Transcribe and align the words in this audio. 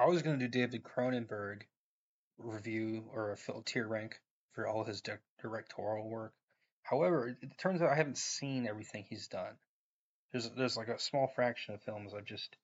I 0.00 0.06
was 0.06 0.22
gonna 0.22 0.38
do 0.38 0.48
David 0.48 0.82
Cronenberg 0.82 1.64
review 2.38 3.04
or 3.12 3.32
a 3.32 3.36
fil- 3.36 3.62
tier 3.62 3.86
rank 3.86 4.18
for 4.52 4.66
all 4.66 4.82
his 4.82 5.02
di- 5.02 5.18
directorial 5.42 6.08
work. 6.08 6.32
However, 6.82 7.28
it, 7.28 7.36
it 7.42 7.58
turns 7.58 7.82
out 7.82 7.90
I 7.90 7.96
haven't 7.96 8.16
seen 8.16 8.66
everything 8.66 9.04
he's 9.04 9.28
done. 9.28 9.58
There's 10.32 10.48
there's 10.52 10.78
like 10.78 10.88
a 10.88 10.98
small 10.98 11.26
fraction 11.26 11.74
of 11.74 11.82
films 11.82 12.14
I've 12.14 12.24
just 12.24 12.56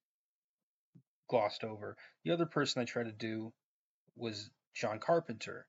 glossed 1.29 1.63
over. 1.63 1.99
The 2.25 2.31
other 2.31 2.47
person 2.47 2.81
I 2.81 2.87
tried 2.87 3.05
to 3.05 3.13
do 3.13 3.53
was 4.15 4.49
John 4.73 4.99
Carpenter, 4.99 5.67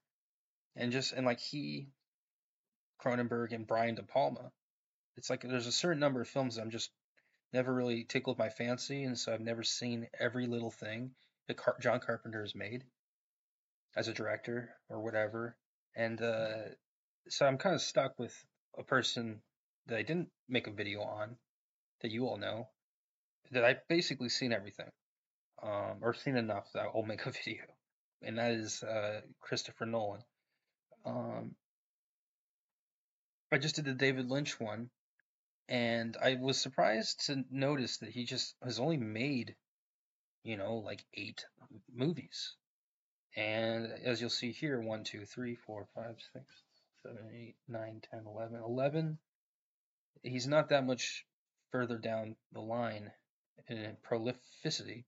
and 0.77 0.93
just 0.93 1.11
and 1.11 1.25
like 1.25 1.41
he, 1.41 1.89
Cronenberg 3.03 3.51
and 3.51 3.67
Brian 3.67 3.95
De 3.95 4.03
Palma. 4.03 4.53
It's 5.17 5.29
like 5.29 5.41
there's 5.41 5.67
a 5.67 5.73
certain 5.73 5.99
number 5.99 6.21
of 6.21 6.29
films 6.29 6.57
I'm 6.57 6.71
just 6.71 6.91
never 7.51 7.73
really 7.73 8.05
tickled 8.05 8.37
my 8.37 8.47
fancy, 8.47 9.03
and 9.03 9.19
so 9.19 9.33
I've 9.33 9.41
never 9.41 9.63
seen 9.63 10.07
every 10.17 10.47
little 10.47 10.71
thing 10.71 11.13
that 11.47 11.57
Car- 11.57 11.77
John 11.79 11.99
Carpenter 11.99 12.41
has 12.41 12.55
made 12.55 12.83
as 13.95 14.07
a 14.07 14.13
director 14.13 14.69
or 14.89 15.01
whatever. 15.01 15.55
And 15.95 16.21
uh, 16.21 16.69
so 17.29 17.45
I'm 17.45 17.57
kind 17.57 17.75
of 17.75 17.81
stuck 17.81 18.19
with 18.19 18.35
a 18.77 18.83
person 18.83 19.41
that 19.87 19.97
I 19.97 20.03
didn't 20.03 20.29
make 20.47 20.67
a 20.67 20.71
video 20.71 21.01
on 21.01 21.37
that 22.01 22.11
you 22.11 22.27
all 22.27 22.37
know 22.37 22.69
that 23.51 23.63
I've 23.63 23.87
basically 23.87 24.29
seen 24.29 24.53
everything 24.53 24.89
um, 25.63 25.99
or 26.01 26.13
seen 26.13 26.37
enough 26.37 26.67
that 26.73 26.87
I'll 26.93 27.03
make 27.03 27.25
a 27.25 27.31
video, 27.45 27.63
and 28.21 28.37
that 28.37 28.51
is 28.51 28.83
uh, 28.83 29.21
Christopher 29.41 29.85
Nolan. 29.85 30.21
Um, 31.05 31.55
I 33.51 33.57
just 33.57 33.75
did 33.75 33.85
the 33.85 33.93
David 33.93 34.29
Lynch 34.29 34.59
one, 34.59 34.89
and 35.69 36.17
I 36.21 36.35
was 36.35 36.59
surprised 36.59 37.25
to 37.27 37.43
notice 37.49 37.97
that 37.97 38.09
he 38.09 38.25
just 38.25 38.55
has 38.63 38.79
only 38.79 38.97
made, 38.97 39.55
you 40.47 40.55
know, 40.55 40.75
like 40.75 41.03
eight 41.13 41.45
movies. 41.93 42.53
And 43.35 43.91
as 44.05 44.21
you'll 44.21 44.29
see 44.29 44.53
here, 44.53 44.79
one, 44.79 45.03
two, 45.03 45.25
three, 45.25 45.55
four, 45.55 45.87
five, 45.93 46.15
six, 46.33 46.45
seven, 47.03 47.29
eight, 47.35 47.55
nine, 47.67 48.01
ten, 48.09 48.21
eleven, 48.25 48.61
eleven. 48.65 49.17
He's 50.23 50.47
not 50.47 50.69
that 50.69 50.85
much 50.85 51.25
further 51.71 51.97
down 51.97 52.37
the 52.53 52.61
line 52.61 53.11
in 53.67 53.97
prolificity 54.09 55.03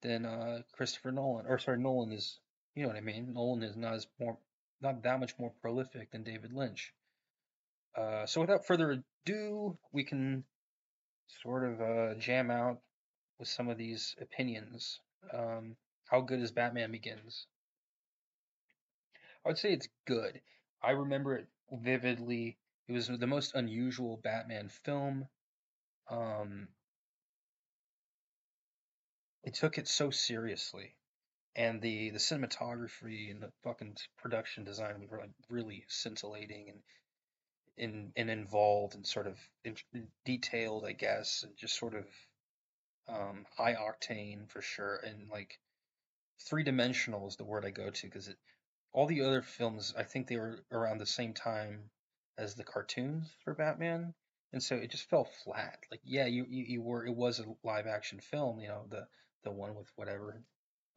than 0.00 0.24
uh, 0.24 0.62
Christopher 0.72 1.12
Nolan. 1.12 1.44
Or 1.46 1.58
sorry, 1.58 1.78
Nolan 1.78 2.12
is. 2.12 2.38
You 2.74 2.82
know 2.82 2.88
what 2.88 2.96
I 2.96 3.02
mean? 3.02 3.34
Nolan 3.34 3.62
is 3.62 3.76
not 3.76 3.94
as 3.94 4.06
more, 4.18 4.38
not 4.80 5.02
that 5.02 5.20
much 5.20 5.34
more 5.38 5.52
prolific 5.60 6.12
than 6.12 6.24
David 6.24 6.52
Lynch. 6.52 6.94
Uh, 7.94 8.24
so 8.26 8.40
without 8.40 8.66
further 8.66 9.02
ado, 9.26 9.78
we 9.92 10.04
can 10.04 10.44
sort 11.42 11.64
of 11.64 11.80
uh, 11.80 12.14
jam 12.18 12.50
out 12.50 12.80
with 13.38 13.48
some 13.48 13.68
of 13.68 13.78
these 13.78 14.14
opinions. 14.20 15.00
Um, 15.32 15.76
how 16.10 16.20
good 16.20 16.40
is 16.40 16.52
Batman 16.52 16.92
Begins? 16.92 17.46
I 19.44 19.48
would 19.48 19.58
say 19.58 19.72
it's 19.72 19.88
good. 20.06 20.40
I 20.82 20.90
remember 20.90 21.36
it 21.36 21.46
vividly. 21.70 22.58
It 22.88 22.92
was 22.92 23.08
the 23.08 23.26
most 23.26 23.54
unusual 23.54 24.16
Batman 24.22 24.68
film. 24.68 25.28
Um, 26.08 26.68
it 29.42 29.54
took 29.54 29.78
it 29.78 29.88
so 29.88 30.10
seriously, 30.10 30.94
and 31.54 31.80
the 31.80 32.10
the 32.10 32.18
cinematography 32.18 33.30
and 33.30 33.42
the 33.42 33.52
fucking 33.62 33.96
production 34.18 34.64
design 34.64 35.06
were 35.08 35.18
like 35.18 35.30
really 35.48 35.84
scintillating 35.88 36.68
and 36.68 36.82
and 37.78 38.12
and 38.16 38.30
involved 38.30 38.94
and 38.94 39.06
sort 39.06 39.26
of 39.26 39.38
in, 39.64 39.76
detailed, 40.24 40.84
I 40.84 40.92
guess, 40.92 41.42
and 41.42 41.56
just 41.56 41.78
sort 41.78 41.94
of 41.94 42.06
um, 43.08 43.44
high 43.56 43.74
octane 43.74 44.48
for 44.48 44.62
sure, 44.62 44.96
and 44.96 45.28
like 45.30 45.58
three 46.48 46.62
dimensional 46.62 47.28
is 47.28 47.36
the 47.36 47.44
word 47.44 47.64
I 47.64 47.70
go 47.70 47.90
to 47.90 48.06
because 48.06 48.28
it 48.28 48.36
all 48.92 49.06
the 49.06 49.22
other 49.22 49.42
films 49.42 49.94
I 49.96 50.04
think 50.04 50.26
they 50.26 50.36
were 50.36 50.58
around 50.72 50.98
the 50.98 51.06
same 51.06 51.34
time 51.34 51.90
as 52.38 52.54
the 52.54 52.64
cartoons 52.64 53.28
for 53.44 53.54
Batman, 53.54 54.14
and 54.52 54.62
so 54.62 54.76
it 54.76 54.90
just 54.90 55.08
fell 55.08 55.28
flat. 55.44 55.78
Like 55.90 56.00
yeah, 56.04 56.26
you 56.26 56.46
you, 56.48 56.64
you 56.64 56.82
were 56.82 57.06
it 57.06 57.14
was 57.14 57.40
a 57.40 57.44
live 57.64 57.86
action 57.86 58.20
film, 58.20 58.60
you 58.60 58.68
know 58.68 58.86
the 58.88 59.06
the 59.44 59.52
one 59.52 59.74
with 59.74 59.90
whatever. 59.96 60.42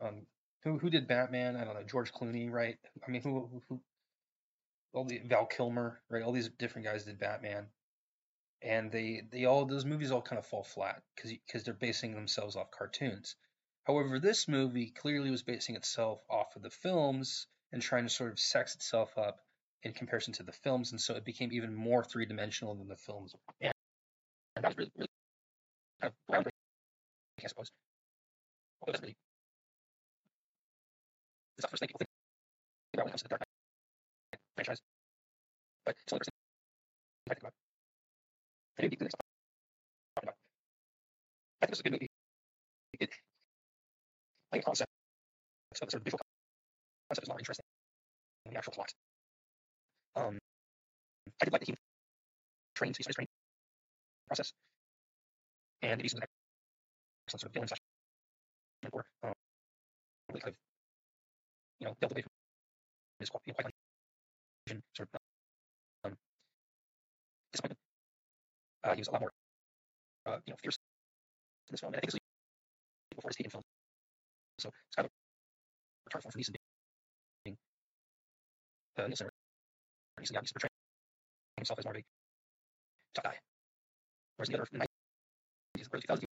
Um, 0.02 0.26
who 0.64 0.78
who 0.78 0.90
did 0.90 1.08
Batman? 1.08 1.56
I 1.56 1.64
don't 1.64 1.76
know. 1.76 1.84
George 1.84 2.12
Clooney, 2.12 2.52
right? 2.52 2.78
I 3.08 3.12
mean, 3.12 3.22
who 3.22 3.48
who, 3.52 3.62
who 3.70 3.82
all 4.94 5.06
the 5.06 5.20
Val 5.20 5.46
Kilmer, 5.46 6.02
right? 6.10 6.24
All 6.24 6.32
these 6.32 6.50
different 6.50 6.88
guys 6.88 7.04
did 7.04 7.20
Batman, 7.20 7.68
and 8.62 8.92
they 8.92 9.22
they 9.32 9.46
all 9.46 9.66
those 9.66 9.86
movies 9.86 10.12
all 10.12 10.22
kind 10.22 10.40
of 10.40 10.46
fall 10.46 10.64
flat 10.64 11.02
because 11.16 11.32
because 11.32 11.64
they're 11.64 11.74
basing 11.74 12.14
themselves 12.14 12.56
off 12.56 12.72
cartoons. 12.72 13.36
However, 13.86 14.20
this 14.20 14.48
movie 14.48 14.92
clearly 14.92 15.32
was 15.32 15.44
basing 15.44 15.76
itself 15.76 16.22
off 16.30 16.56
of 16.56 16.62
the 16.62 16.70
films 16.70 17.48
and 17.72 17.82
trying 17.82 18.04
to 18.04 18.10
sort 18.10 18.32
of 18.32 18.40
sex 18.40 18.76
itself 18.76 19.18
up 19.18 19.40
in 19.84 19.94
comparison 19.94 20.34
to 20.34 20.44
the 20.44 20.52
films, 20.52 20.92
and 20.92 21.00
so 21.00 21.16
it 21.16 21.24
became 21.24 21.54
even 21.54 21.74
more 21.74 22.04
three 22.04 22.26
dimensional 22.26 22.76
than 22.76 22.88
the 22.88 22.98
films. 22.98 23.34
And 23.62 23.72
that 24.56 24.66
was 24.66 24.78
really, 24.78 24.92
really 24.98 25.10
kind 26.02 26.14
of 26.14 26.36
groundbreaking, 26.36 27.46
I 27.46 27.48
suppose. 27.48 27.72
Really 28.88 29.16
it's 31.60 31.66
not 31.66 31.72
the 31.72 31.74
first 31.74 31.80
thing 31.82 31.88
people 31.88 32.00
think 32.00 32.10
about 32.94 33.04
when 33.04 33.10
it 33.10 33.12
comes 33.12 33.22
to 33.22 33.24
the 33.26 33.30
Dark 33.30 33.42
Knight 33.42 34.40
franchise. 34.56 34.80
But 35.86 35.96
it's 35.96 36.04
the 36.08 36.16
first 36.16 36.30
things 36.30 36.40
I 37.28 37.34
think 37.34 37.40
about. 37.42 37.54
I 38.80 38.84
didn't 38.84 38.98
think 38.98 39.12
talking. 39.12 40.30
I 41.62 41.66
think 41.66 41.72
this 41.72 41.78
is 41.78 41.80
a 41.82 41.84
good 41.84 41.92
movie. 41.92 42.08
It, 43.00 43.10
like 44.54 44.64
concept, 44.64 44.90
so 45.76 45.86
the 45.86 45.92
sort 45.92 46.00
of 46.00 46.06
visual 46.06 46.20
concept 47.10 47.24
is 47.24 47.30
more 47.30 47.40
interesting 47.40 47.66
than 48.46 48.54
the 48.54 48.58
actual 48.58 48.74
plot. 48.74 48.92
Um, 50.16 50.38
I 51.42 51.46
did 51.46 51.54
like 51.54 51.62
that 51.62 51.68
he 51.68 51.76
trained, 52.76 52.96
he 52.96 53.04
started 53.04 53.16
training 53.16 53.28
process, 54.28 54.54
and 55.82 56.02
excellent 56.02 56.24
sort 57.30 57.44
of 57.44 57.54
villain 57.54 57.68
slash 57.68 57.80
mentor. 58.82 59.04
Um, 59.24 59.34
really 60.30 60.42
kind 60.42 60.54
of, 60.54 60.58
you 61.82 61.88
know, 61.88 61.96
dealt 62.00 62.14
away 62.14 62.22
from 62.22 62.32
his 63.20 63.30
quite, 63.30 63.42
you 63.46 63.52
know, 63.52 63.62
quite 63.62 63.74
sort 64.96 65.10
of 65.14 65.20
um, 66.06 66.18
disappointment. 67.52 67.89
Uh, 68.84 68.94
he 68.94 69.02
was 69.02 69.08
a 69.08 69.12
lot 69.12 69.22
more, 69.22 69.32
uh, 70.26 70.38
you 70.46 70.52
know, 70.52 70.58
fierce 70.62 70.78
in 71.68 71.74
this 71.74 71.82
film, 71.82 71.94
and 71.94 71.98
I 71.98 72.02
think 72.02 72.12
this 72.12 72.16
was 72.16 73.16
before 73.16 73.30
his 73.30 73.36
Taken 73.36 73.52
film. 73.52 73.64
So 74.60 74.70
it's 74.70 74.96
kind 74.96 75.06
of 75.06 75.12
a 75.12 75.16
return 76.08 76.22
form 76.22 76.32
from 76.32 76.42
Neeson 76.42 76.56
being 77.44 77.58
uh, 78.98 79.04
or 79.04 79.08
Neeson 79.08 80.34
got 80.34 80.46
to 80.46 80.54
portraying 80.54 80.76
himself 81.58 81.80
as 81.80 81.86
more 81.86 81.94
of 81.94 82.00
a 82.00 82.04
tough 83.16 83.24
guy. 83.24 83.38
Whereas 84.38 84.50
the 84.50 84.56
other 84.56 84.68
in 84.72 84.80
the 84.80 84.86
90s, 85.80 85.88
early 85.92 86.04
2000s, 86.08 86.20
he 86.20 86.28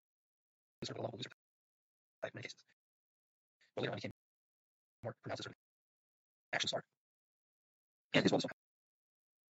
was 0.80 0.88
sort 0.88 0.98
of 0.98 1.00
a 1.00 1.02
lovable 1.02 1.18
loser 1.18 1.30
type 2.22 2.30
in 2.30 2.38
many 2.38 2.42
cases. 2.44 2.62
But 3.74 3.82
later 3.82 3.92
on, 3.92 3.98
he 3.98 4.00
became 4.06 4.14
more 5.02 5.14
pronounced 5.22 5.40
as 5.40 5.44
sort 5.44 5.54
of 5.54 6.54
action 6.54 6.68
star. 6.68 6.82
And 8.14 8.22
his 8.22 8.32
role 8.32 8.38
also 8.38 8.48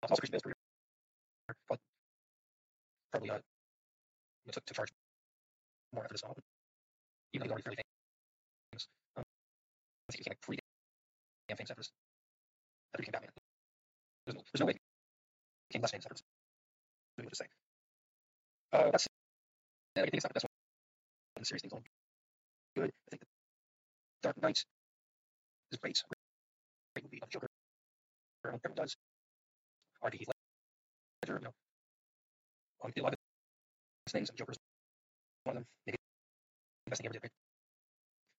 also 0.04 0.20
Christian 0.22 0.34
Bale's 0.34 0.44
career, 0.44 0.56
probably 3.16 3.32
uh, 3.32 3.40
you 3.40 4.48
know, 4.48 4.52
took, 4.52 4.66
took 4.66 4.76
charge 4.76 4.92
more 5.94 6.04
after 6.04 6.14
this 6.14 6.22
film. 6.22 6.36
Even 7.34 7.48
though 7.48 7.56
he's 7.56 7.64
already 7.64 7.64
fairly 7.64 7.84
famous. 8.72 8.88
Um, 9.16 9.24
I 9.24 10.12
think 10.12 10.20
he 10.20 10.24
became 10.24 10.32
like 10.36 10.42
pretty 10.44 10.60
damn 11.48 11.58
famous 11.58 11.72
after 11.72 11.80
this. 11.80 11.92
After 12.92 13.04
he 13.04 13.08
became 13.08 13.16
Batman. 13.16 13.32
There's 14.26 14.36
no, 14.36 14.42
there's 14.52 14.60
no 14.60 14.68
way 14.68 14.76
he 14.76 14.80
became 15.72 15.82
less 15.82 15.92
famous 15.92 16.06
after 16.06 16.16
this. 16.20 16.24
What 17.16 17.30
to 17.32 17.36
say. 17.36 17.48
Uh, 18.74 18.92
that's 18.92 19.08
yeah, 19.96 20.04
I 20.04 20.06
think 20.12 20.20
it's 20.20 20.26
not 20.26 20.36
the 20.36 20.40
best 20.44 20.46
one. 20.46 20.52
The 21.40 21.46
series 21.46 21.62
thing's 21.62 21.74
only 21.74 21.88
good. 22.76 22.92
I 22.92 23.10
think 23.12 23.24
Dark 24.22 24.42
Knight 24.42 24.60
is 25.72 25.80
great. 25.80 26.04
Great 26.96 27.06
movie 27.06 27.18
about 27.18 27.32
the 27.32 27.34
Joker. 27.40 27.48
Everyone 28.44 28.76
does. 28.76 28.96
Heath 30.14 30.30
Ledger, 31.24 31.40
you 31.40 31.46
know, 31.46 31.54
on 32.82 32.92
a 32.96 33.02
lot 33.02 33.14
of 33.14 33.20
things, 34.12 34.30
and 34.30 34.38
Joker's 34.38 34.58
one 35.44 35.58
of 35.58 35.62
them. 35.62 35.68
Maybe 35.86 35.98
the 36.86 36.90
best 36.90 37.02
thing 37.02 37.08
ever 37.08 37.14
did, 37.14 37.24
right? 37.24 37.32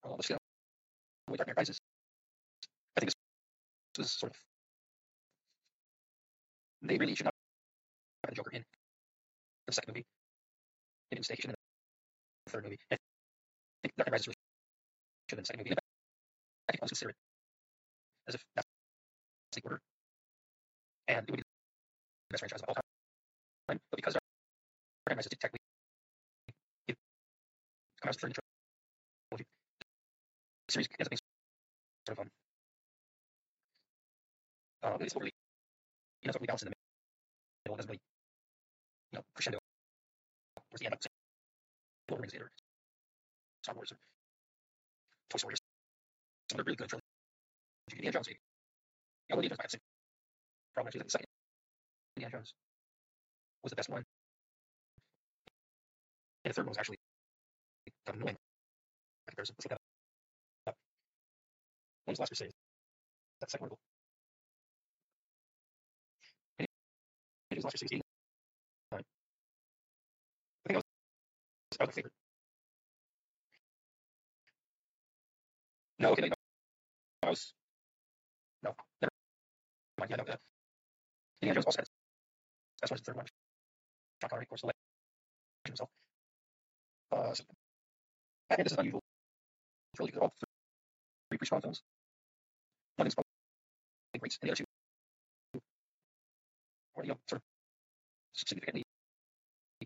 Uh, 0.04 0.16
but 0.16 0.24
still, 0.24 0.38
the 1.26 1.32
way 1.32 1.36
Dark 1.36 1.48
Knight 1.48 1.56
Rises, 1.56 1.78
I 2.96 3.00
think 3.00 3.12
this 3.12 3.14
was 3.98 4.10
sort 4.10 4.32
of 4.32 4.38
they 6.82 6.98
really 6.98 7.14
should 7.14 7.24
not 7.24 7.34
have 8.24 8.30
the 8.30 8.36
Joker 8.36 8.50
in 8.52 8.62
the 9.66 9.72
second 9.72 9.92
movie. 9.94 10.04
They 11.10 11.16
didn't 11.16 11.26
been 11.26 11.50
in 11.50 11.54
the 12.46 12.52
third 12.52 12.64
movie. 12.64 12.78
I 12.90 12.96
think 13.82 13.94
Dark 13.96 14.08
Knight 14.08 14.12
Rises 14.12 14.28
really 14.28 14.36
should 15.28 15.38
have 15.38 15.38
been 15.38 15.42
the 15.42 15.46
second 15.46 15.60
movie. 15.60 15.76
I 16.68 16.72
think 16.72 16.82
I 16.82 16.84
was 16.84 16.90
consider 16.90 17.10
it 17.10 17.16
as 18.28 18.34
if 18.34 18.42
that's 18.54 18.66
the 19.54 19.62
order. 19.64 19.80
And 21.08 21.18
it 21.18 21.30
would 21.30 21.36
be 21.38 21.42
the 21.42 22.34
best 22.34 22.40
franchise 22.40 22.62
of 22.62 22.68
all 22.68 22.74
time. 22.74 23.78
But 23.90 23.96
because 23.96 24.16
Rises 25.08 25.32
it 25.32 25.41
comes 25.41 25.56
the 30.67 30.73
series 30.73 30.88
ends 30.99 31.06
up 31.06 31.11
being 31.11 31.19
sort 32.06 32.19
of 32.19 32.23
um, 32.23 32.31
uh, 34.82 34.97
it's 35.00 35.14
overly, 35.17 35.32
you 36.23 36.29
know, 36.29 36.32
of 36.35 36.47
balanced 36.47 36.64
in 36.64 36.70
the 36.70 36.75
middle. 37.64 37.75
It 37.75 37.76
doesn't 37.76 37.91
really, 37.91 38.00
you 39.12 39.19
know, 39.19 39.23
crescendo 39.35 39.58
towards 40.70 40.81
the 40.81 40.87
end. 40.87 40.93
Like, 40.93 41.00
Lord 42.11 42.23
Rings 42.23 42.35
or 42.35 42.50
Star 43.62 43.75
Wars 43.75 43.93
or 43.93 43.99
Toy 45.31 45.38
Story. 45.38 45.55
Or 45.55 45.56
some 46.50 46.56
other 46.56 46.64
really 46.67 46.76
good 46.76 46.88
trilogy. 46.88 47.05
Indiana 47.93 48.12
Jones, 48.12 48.29
maybe. 48.29 48.38
Yeah, 49.29 49.37
well, 49.37 49.43
Indiana 49.43 49.50
Jones 49.50 49.58
might 49.58 49.64
have 49.64 49.70
the 49.70 49.76
same 49.76 49.81
problem. 50.75 50.88
Actually, 50.88 50.99
like 51.00 51.06
the 51.06 51.11
second 51.11 51.26
Indiana 52.17 52.37
Jones 52.37 52.55
was 53.62 53.70
the 53.70 53.76
best 53.76 53.91
one. 53.91 54.05
And 56.46 56.52
the 56.52 56.54
third 56.54 56.66
one 56.66 56.70
was 56.70 56.78
actually 56.78 56.98
kind 58.06 58.14
of 58.14 58.22
annoying. 58.22 58.37
comparison. 59.26 59.56
Let's 59.58 59.66
look 59.66 59.78
that 60.64 60.70
up. 60.70 60.76
Was 62.06 62.19
the 62.19 62.22
last 62.22 62.28
Crusade? 62.28 62.52
That 63.40 63.50
second. 63.50 63.70
And 66.60 66.69
it 67.50 67.56
was 67.56 67.64
last 67.64 67.78
Crusade. 67.81 68.00
I 68.93 68.96
think 68.96 69.06
that 70.69 70.75
was, 70.76 70.84
that 71.78 71.81
was 71.81 71.88
my 71.88 71.93
favorite. 71.94 72.12
No, 75.98 76.10
okay, 76.12 76.28
no, 76.28 76.34
I 77.25 77.31
was 77.31 77.54
no, 78.62 78.72
never 79.02 79.10
mind. 79.98 80.10
Yeah, 80.10 80.16
no, 80.16 80.32
uh, 80.32 80.37
Indiana 81.43 81.54
Jones 81.56 81.66
also 81.66 81.82
that's 82.81 82.90
why 82.90 82.94
it's 82.94 83.02
the 83.02 83.10
third 83.10 83.16
one. 83.16 83.26
Sean 84.20 84.31
Connery, 84.31 84.44
of 84.44 84.48
course, 84.48 84.60
the 84.60 84.66
legend 84.69 84.76
himself. 85.64 85.90
Uh, 87.12 87.32
I 88.50 88.62
this 88.62 88.73
is 88.73 88.79
unusual. 88.79 89.03
It's 89.93 90.00
really 90.00 90.12
good. 90.12 90.23
All 90.23 90.32
three, 90.38 90.47
pretty 91.31 91.47
strong 91.47 91.61
films. 91.61 91.82
One 92.97 93.06
is 93.06 93.14
great, 93.14 93.26
and 94.43 94.49
the 94.49 94.53
other 94.53 94.56
two 94.56 95.61
are 96.97 97.05
you 97.05 97.11
know 97.11 97.19
sort 97.29 97.41
of 97.41 97.43
significantly 98.32 98.82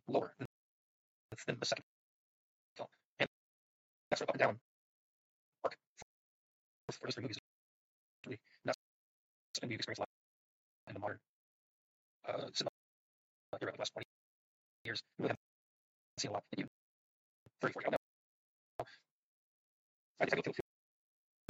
lower 0.09 0.33
than, 0.39 0.47
than 1.47 1.57
the 1.59 1.67
second 1.67 1.85
film, 2.77 2.89
and 3.19 3.29
that's 4.11 4.21
sort 4.21 4.31
of 4.31 4.35
up 4.35 4.41
and 4.41 4.41
down 4.41 4.59
arc 5.65 5.75
for, 5.99 6.93
for 6.93 7.07
those 7.07 7.15
three 7.15 7.23
movies. 7.23 7.39
And 8.27 8.39
that's 8.65 8.79
something 9.57 9.71
we've 9.71 9.79
experienced 9.79 10.01
a 10.01 10.03
lot 10.03 10.09
in 10.89 10.95
the 10.95 11.01
modern 11.01 11.19
uh, 12.29 12.47
cinema 12.53 12.71
era, 13.61 13.73
the 13.73 13.79
last 13.79 13.93
20 13.93 14.05
years. 14.85 15.01
We 15.19 15.25
really 15.25 15.31
haven't 15.31 16.21
seen 16.21 16.31
a 16.31 16.35
lot. 16.35 16.45
And 16.53 16.61
even 16.61 16.71
30, 17.61 17.73
40 17.73 17.85
years 17.85 17.93
now. 17.93 18.87
I 20.21 20.25
I 20.25 20.27
feel, 20.27 20.43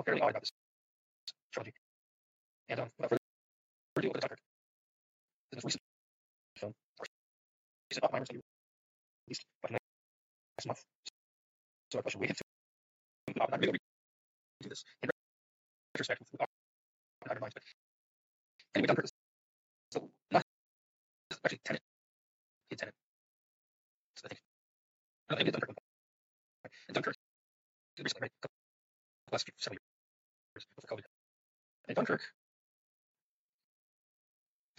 fairly 0.04 0.20
odd 0.20 0.30
about 0.30 0.42
this 0.42 0.50
trilogy. 1.52 1.72
And 2.68 2.80
um, 2.80 2.88
without 2.98 3.10
further 3.10 3.20
ado, 3.98 4.10
we'll 4.12 4.20
get. 4.20 4.38
The 5.50 5.56
most 5.56 5.64
recent 5.64 5.82
film, 6.56 6.72
or 6.98 7.06
recent 7.90 8.26
to 8.26 8.34
be 8.34 8.40
released 9.26 9.44
by 9.62 9.68
the 9.68 9.72
next 9.72 10.66
month. 10.66 10.82
So 11.90 11.98
our 11.98 12.02
question 12.02 12.20
we 12.20 12.28
have 12.28 12.36
to 12.36 12.44
Oppenheimer, 13.40 13.72
do 14.62 14.68
this 14.68 14.84
in 15.02 15.10
retrospect 15.94 16.20
with 16.20 16.40
Oppenheimer 17.22 17.40
minds, 17.40 17.54
but 17.54 17.62
anyway, 18.74 18.86
Dunkirk 18.86 19.04
is 19.04 19.12
so 19.90 20.10
not 20.30 20.42
actually 21.44 21.60
Tenet. 21.64 21.82
So 24.16 24.26
I 24.26 24.28
think 24.28 24.40
I 25.30 25.36
think 25.36 25.48
it's 25.48 25.79
recently, 28.04 28.26
right? 28.26 28.32
The 28.42 29.32
last 29.32 29.44
few 29.46 29.54
several 29.58 29.78
years 30.54 30.66
before 30.74 30.96
COVID. 30.96 31.04
And 31.88 31.96
Dunkirk 31.96 32.22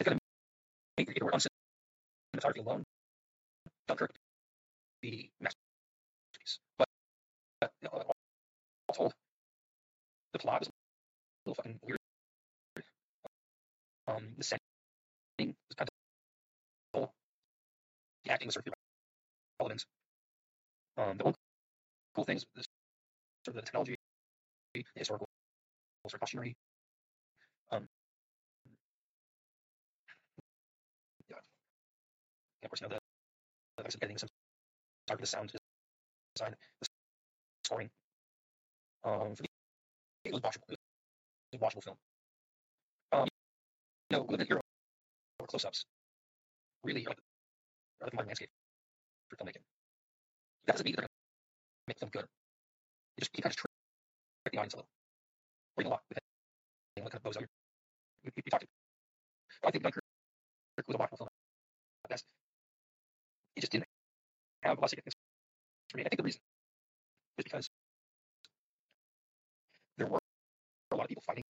is 0.00 0.04
going 0.04 0.18
to 0.18 0.22
make 0.96 1.22
work 1.22 1.34
on 1.34 1.40
cinematography 1.40 2.64
alone. 2.64 2.84
Dunkirk 3.88 4.12
be 5.00 5.30
masterpiece. 5.40 6.58
But 6.78 6.88
know, 7.82 7.90
all 8.88 8.94
told, 8.94 9.12
the 10.32 10.38
plot 10.38 10.62
is 10.62 10.68
a 10.68 10.70
little 11.46 11.54
fucking 11.56 11.78
weird. 11.82 11.98
Um, 14.06 14.34
the 14.36 14.44
setting 14.44 14.60
is 15.40 15.76
kind 15.76 15.88
of 15.88 17.00
dull. 17.00 17.12
The 18.24 18.32
acting 18.32 18.48
is 18.48 18.54
sort 18.54 18.66
of 18.66 18.74
irrelevant. 19.60 19.84
Um, 20.96 21.18
the 21.18 21.24
one 21.24 21.34
cool 22.14 22.24
thing 22.24 22.36
is 22.36 22.44
sort 23.44 23.56
of 23.56 23.62
the 23.62 23.62
technology, 23.62 23.96
the 24.74 24.84
historical 24.94 25.26
sort 26.06 26.14
of 26.14 26.20
cautionary. 26.20 26.54
Um, 27.70 27.86
yeah. 31.30 31.36
And 31.36 32.64
of 32.64 32.70
course, 32.70 32.80
you 32.80 32.88
know, 32.88 32.98
the, 33.78 33.82
the 33.82 33.98
getting 33.98 34.18
some 34.18 34.28
start 35.06 35.20
with 35.20 35.28
the 35.28 35.36
sound 35.36 35.52
design, 36.36 36.54
the 36.80 36.86
scoring. 37.64 37.90
Um, 39.04 39.34
for 39.34 39.42
me, 39.42 39.48
it 40.24 40.32
was 40.32 40.42
watchable. 40.42 40.70
It 40.70 40.78
was 41.52 41.60
a 41.60 41.64
watchable 41.64 41.84
film. 41.84 41.96
Um, 43.12 43.28
you 44.10 44.16
know, 44.16 44.26
Living 44.28 44.46
Hero 44.46 44.60
or 45.40 45.46
close-ups 45.46 45.84
really 46.84 47.06
are 47.06 47.14
the, 47.14 48.04
are 48.04 48.10
the 48.10 48.16
modern 48.16 48.28
landscape 48.28 48.50
for 49.28 49.36
filmmaking. 49.36 49.62
That 50.66 50.74
doesn't 50.74 50.84
mean 50.84 50.94
they're 50.96 51.02
going 51.02 51.08
to 51.08 51.88
make 51.88 51.98
them 51.98 52.10
good. 52.12 52.26
You 53.22 53.24
just 53.24 53.38
you 53.38 53.42
kind 53.44 53.52
of 53.52 53.56
trick 53.56 53.70
the 54.50 54.58
audience 54.58 54.74
a 54.74 54.76
little. 54.78 54.88
Bring 55.76 55.86
a 55.86 55.90
lot 55.90 56.02
with 56.08 56.18
it. 56.18 56.24
You 56.96 57.04
know, 57.04 57.08
kind 57.08 57.20
of 57.20 57.22
bows 57.22 57.36
out. 57.36 57.46
We, 58.24 58.30
we, 58.34 58.42
we 58.44 58.50
talked. 58.50 58.66
But 59.62 59.68
I 59.68 59.70
think 59.70 59.84
Dunkirk 59.84 60.02
was 60.88 60.96
a 60.96 60.98
watchable 60.98 61.18
film 61.18 61.28
at 62.02 62.10
best. 62.10 62.24
It 63.54 63.60
just 63.60 63.70
didn't 63.70 63.86
have 64.64 64.76
a 64.76 64.80
lot 64.80 64.86
of 64.86 64.90
significance 64.90 65.14
for 65.88 65.98
me. 65.98 66.02
I 66.04 66.08
think 66.08 66.18
the 66.18 66.24
reason 66.24 66.40
is 67.38 67.44
because 67.44 67.68
there 69.98 70.08
were 70.08 70.18
a 70.90 70.96
lot 70.96 71.04
of 71.04 71.08
people 71.08 71.22
fighting 71.24 71.44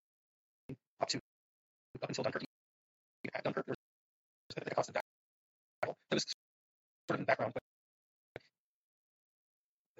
up 1.00 1.08
to 1.08 1.16
up 2.02 2.08
until 2.10 2.24
Dunkirk. 2.24 2.44
At 3.34 3.44
Dunkirk, 3.44 3.64
there 3.64 3.76
was 4.60 4.66
a 4.70 4.74
constant 4.74 4.98
battle. 5.80 5.96
That 6.10 6.16
was 6.16 6.24
sort 6.28 6.36
of 7.08 7.14
in 7.16 7.20
the 7.22 7.26
background, 7.26 7.54
but 7.54 7.62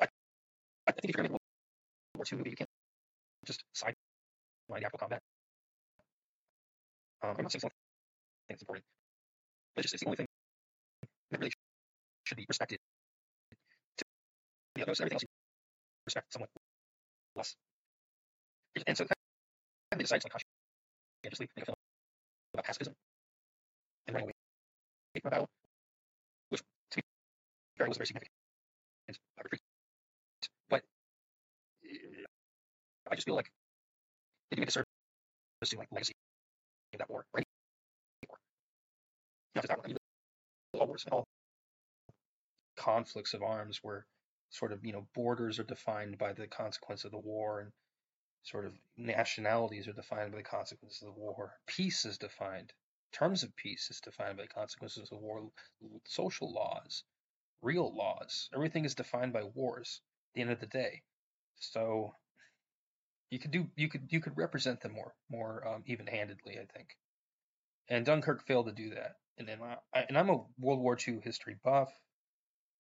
I, 0.02 0.06
I 0.88 0.92
think 0.92 1.04
if 1.04 1.16
you're 1.16 1.24
going 1.24 1.32
to 1.32 1.42
movie, 2.30 2.50
you 2.50 2.56
can't 2.56 2.70
just 3.44 3.64
sideline 3.72 3.96
the 4.69 4.84
actual 4.84 4.98
combat. 4.98 5.20
Um, 7.22 7.34
I'm 7.36 7.43
not 7.43 7.52
saying 7.52 7.60
something 7.60 7.76
it's 8.48 8.62
important, 8.62 8.84
but 9.74 9.84
it's 9.84 9.93
just 9.93 9.94
it's 9.94 10.02
the 10.02 10.08
only 10.08 10.17
thing 10.17 10.26
that 11.31 11.41
really 11.41 11.52
should 12.24 12.36
be 12.36 12.44
respected. 12.48 12.79
To 13.98 14.05
the 14.74 14.82
others, 14.82 15.00
everything 15.00 15.17
else 15.17 15.22
you 15.22 15.29
respect 16.06 16.32
somewhat 16.32 16.50
less. 17.34 17.55
And 18.86 18.96
so 18.96 19.05
they 19.05 19.98
decided 19.98 20.22
to 20.22 20.26
like 20.26 20.43
conscientiously 21.22 21.48
make 21.56 21.62
a 21.62 21.67
film 21.67 21.76
about 22.55 22.64
pacifism 22.64 22.94
and 24.06 24.14
running 24.14 24.26
away 24.26 25.20
from 25.20 25.29
a 25.29 25.31
battle, 25.31 25.48
which 26.50 26.62
to 26.91 26.98
me 26.98 27.02
fair 27.76 27.88
was 27.88 27.96
very 27.96 28.06
significant. 28.06 28.32
Retreat. 29.43 29.71
I 33.12 33.14
just 33.14 33.26
feel 33.26 33.34
like 33.34 33.52
they 34.50 34.56
do 34.56 34.62
a 34.62 34.64
disservice 34.64 34.86
to 35.66 35.76
like 35.76 35.88
legacy 35.92 36.14
of 36.94 36.98
that 36.98 37.10
war, 37.10 37.26
right? 37.34 37.44
Not 39.54 39.62
just 39.62 39.69
that 39.69 39.86
mean, 39.86 39.98
all 40.72 40.86
wars 40.86 41.04
and 41.04 41.12
all 41.12 41.24
conflicts 42.76 43.34
of 43.34 43.42
arms 43.42 43.81
where 43.82 44.06
sort 44.48 44.72
of 44.72 44.82
you 44.82 44.94
know 44.94 45.06
borders 45.14 45.58
are 45.58 45.64
defined 45.64 46.16
by 46.16 46.32
the 46.32 46.46
consequence 46.46 47.04
of 47.04 47.10
the 47.10 47.19
war 47.19 47.60
and 47.60 47.70
sort 48.44 48.64
of 48.64 48.72
nationalities 48.96 49.86
are 49.88 49.92
defined 49.92 50.32
by 50.32 50.38
the 50.38 50.44
consequences 50.44 51.02
of 51.02 51.14
the 51.14 51.20
war 51.20 51.52
peace 51.66 52.06
is 52.06 52.16
defined 52.16 52.72
terms 53.12 53.42
of 53.42 53.54
peace 53.56 53.88
is 53.90 54.00
defined 54.00 54.38
by 54.38 54.44
the 54.44 54.48
consequences 54.48 55.10
of 55.12 55.19
war 55.19 55.50
social 56.06 56.50
laws 56.52 57.04
real 57.60 57.94
laws 57.94 58.48
everything 58.54 58.86
is 58.86 58.94
defined 58.94 59.34
by 59.34 59.42
wars 59.54 60.00
at 60.31 60.34
the 60.34 60.40
end 60.40 60.50
of 60.50 60.60
the 60.60 60.66
day 60.66 61.02
so 61.56 62.14
you 63.32 63.39
could 63.39 63.51
do 63.51 63.67
you 63.77 63.89
could 63.89 64.03
you 64.10 64.20
could 64.20 64.36
represent 64.36 64.81
them 64.81 64.93
more 64.93 65.15
more 65.31 65.67
um, 65.67 65.82
even-handedly 65.86 66.58
i 66.58 66.67
think 66.77 66.96
and 67.89 68.06
dunkirk 68.06 68.46
failed 68.46 68.67
to 68.67 68.72
do 68.72 68.91
that 68.91 69.17
and 69.39 69.48
then 69.48 69.58
I, 69.94 70.05
and 70.08 70.17
i'm 70.17 70.31
a 70.31 70.44
world 70.58 70.81
war 70.81 70.98
ii 71.08 71.20
history 71.24 71.56
buff 71.65 71.91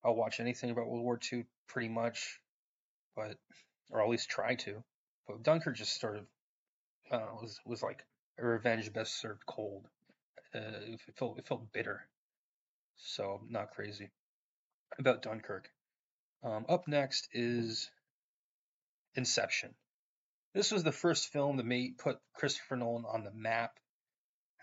I'll 0.04 0.16
watch 0.16 0.40
anything 0.40 0.70
about 0.70 0.88
World 0.88 1.04
War 1.04 1.20
II 1.32 1.44
pretty 1.68 1.88
much, 1.88 2.40
but 3.14 3.38
or 3.90 4.02
at 4.02 4.08
least 4.08 4.30
try 4.30 4.56
to. 4.56 4.82
But 5.26 5.42
Dunkirk 5.42 5.76
just 5.76 6.00
sort 6.00 6.16
of 6.16 6.26
uh, 7.10 7.34
was 7.40 7.60
was 7.64 7.82
like 7.82 8.04
a 8.38 8.44
revenge 8.44 8.92
best 8.92 9.20
served 9.20 9.46
cold. 9.46 9.86
Uh, 10.54 10.60
it 10.86 11.00
felt 11.16 11.38
it 11.38 11.46
felt 11.46 11.72
bitter, 11.72 12.08
so 12.96 13.40
not 13.48 13.70
crazy 13.70 14.10
about 14.98 15.22
Dunkirk. 15.22 15.70
Um, 16.42 16.66
up 16.68 16.88
next 16.88 17.28
is 17.32 17.90
Inception. 19.14 19.74
This 20.54 20.70
was 20.70 20.82
the 20.82 20.92
first 20.92 21.28
film 21.28 21.56
that 21.56 21.66
made 21.66 21.98
put 21.98 22.18
Christopher 22.34 22.76
Nolan 22.76 23.04
on 23.06 23.24
the 23.24 23.32
map 23.32 23.78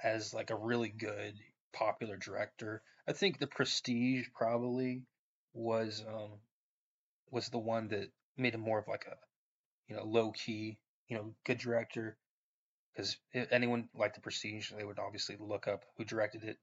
as 0.03 0.34
like 0.34 0.50
a 0.50 0.55
really 0.55 0.89
good 0.89 1.34
popular 1.74 2.15
director. 2.17 2.81
I 3.08 3.13
think 3.13 3.39
The 3.39 3.48
Prestige 3.48 4.27
probably 4.36 5.03
was 5.53 6.03
um 6.08 6.39
was 7.31 7.50
the 7.50 7.60
one 7.60 7.89
that 7.89 8.12
made 8.38 8.53
him 8.53 8.62
more 8.62 8.79
of 8.79 8.88
like 8.88 9.05
a 9.05 9.15
you 9.88 9.96
know 9.96 10.03
low 10.03 10.31
key 10.31 10.77
you 11.08 11.17
know 11.17 11.34
good 11.43 11.58
director 11.58 12.17
because 12.93 13.17
anyone 13.34 13.89
like 13.96 14.13
The 14.13 14.22
Prestige 14.22 14.72
they 14.72 14.84
would 14.84 15.00
obviously 15.00 15.38
look 15.39 15.67
up 15.67 15.84
who 15.98 16.05
directed 16.05 16.43
it, 16.43 16.58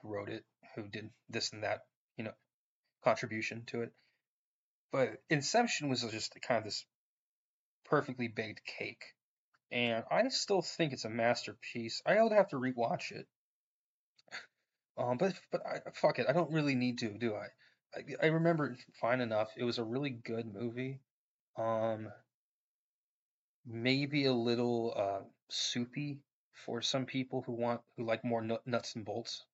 who 0.00 0.08
wrote 0.08 0.28
it, 0.28 0.44
who 0.76 0.86
did 0.86 1.10
this 1.28 1.52
and 1.52 1.64
that 1.64 1.80
you 2.16 2.24
know 2.24 2.34
contribution 3.02 3.64
to 3.66 3.82
it. 3.82 3.92
But 4.92 5.22
Inception 5.28 5.88
was 5.88 6.02
just 6.02 6.36
kind 6.42 6.58
of 6.58 6.64
this 6.64 6.84
perfectly 7.90 8.28
baked 8.28 8.64
cake. 8.64 9.04
And 9.72 10.04
I 10.10 10.28
still 10.28 10.62
think 10.62 10.92
it's 10.92 11.04
a 11.04 11.10
masterpiece. 11.10 12.00
I 12.06 12.22
would 12.22 12.32
have 12.32 12.48
to 12.48 12.56
rewatch 12.56 13.12
it. 13.12 13.26
Um, 14.96 15.16
but 15.18 15.34
but 15.52 15.62
I, 15.66 15.90
fuck 15.94 16.18
it, 16.18 16.26
I 16.28 16.32
don't 16.32 16.52
really 16.52 16.74
need 16.74 16.98
to, 16.98 17.10
do 17.10 17.34
I? 17.34 17.46
I, 17.94 18.26
I 18.26 18.26
remember 18.26 18.66
it 18.66 18.78
fine 19.00 19.20
enough. 19.20 19.50
It 19.56 19.64
was 19.64 19.78
a 19.78 19.84
really 19.84 20.10
good 20.10 20.52
movie. 20.52 21.00
Um, 21.56 22.08
maybe 23.66 24.26
a 24.26 24.32
little 24.32 24.94
uh, 24.96 25.24
soupy 25.48 26.20
for 26.64 26.82
some 26.82 27.06
people 27.06 27.42
who 27.46 27.52
want 27.52 27.80
who 27.96 28.04
like 28.04 28.24
more 28.24 28.42
nuts 28.66 28.94
and 28.94 29.04
bolts 29.04 29.44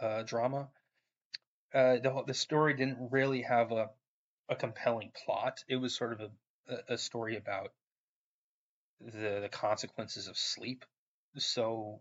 uh, 0.00 0.22
drama. 0.22 0.68
Uh, 1.74 1.96
the 1.98 2.22
the 2.26 2.34
story 2.34 2.74
didn't 2.74 3.10
really 3.10 3.42
have 3.42 3.72
a 3.72 3.90
a 4.48 4.56
compelling 4.56 5.10
plot. 5.24 5.62
It 5.68 5.76
was 5.76 5.96
sort 5.96 6.12
of 6.12 6.20
a 6.20 6.30
a, 6.88 6.98
story 6.98 7.36
about 7.36 7.72
the 9.00 9.40
the 9.40 9.48
consequences 9.50 10.28
of 10.28 10.36
sleep. 10.36 10.84
So 11.36 12.00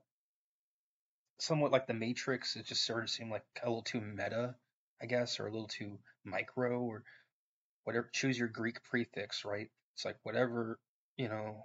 somewhat 1.39 1.71
like 1.71 1.87
the 1.87 1.93
Matrix, 1.93 2.55
it 2.55 2.65
just 2.65 2.85
sort 2.85 3.03
of 3.03 3.09
seemed 3.09 3.31
like 3.31 3.43
a 3.61 3.67
little 3.67 3.81
too 3.81 4.01
meta, 4.01 4.55
I 5.01 5.05
guess, 5.05 5.39
or 5.39 5.47
a 5.47 5.51
little 5.51 5.67
too 5.67 5.99
micro 6.23 6.79
or 6.81 7.03
whatever 7.83 8.09
choose 8.13 8.37
your 8.37 8.47
Greek 8.47 8.83
prefix, 8.83 9.43
right? 9.45 9.69
It's 9.95 10.05
like 10.05 10.17
whatever, 10.23 10.79
you 11.17 11.27
know, 11.27 11.63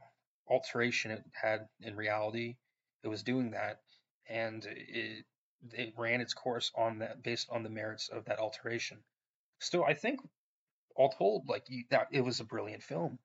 alteration 0.48 1.10
it 1.10 1.24
had 1.32 1.68
in 1.80 1.96
reality, 1.96 2.56
it 3.04 3.08
was 3.08 3.22
doing 3.22 3.52
that 3.52 3.80
and 4.28 4.64
it 4.66 5.24
it 5.72 5.94
ran 5.96 6.20
its 6.20 6.34
course 6.34 6.70
on 6.76 6.98
that 7.00 7.22
based 7.22 7.48
on 7.50 7.62
the 7.62 7.70
merits 7.70 8.08
of 8.08 8.24
that 8.26 8.38
alteration. 8.38 8.98
Still, 9.60 9.84
I 9.84 9.94
think 9.94 10.20
all 10.98 11.10
told, 11.10 11.48
like 11.48 11.64
you, 11.68 11.84
that 11.90 12.08
it 12.10 12.22
was 12.22 12.40
a 12.40 12.44
brilliant 12.44 12.82
film, 12.82 13.18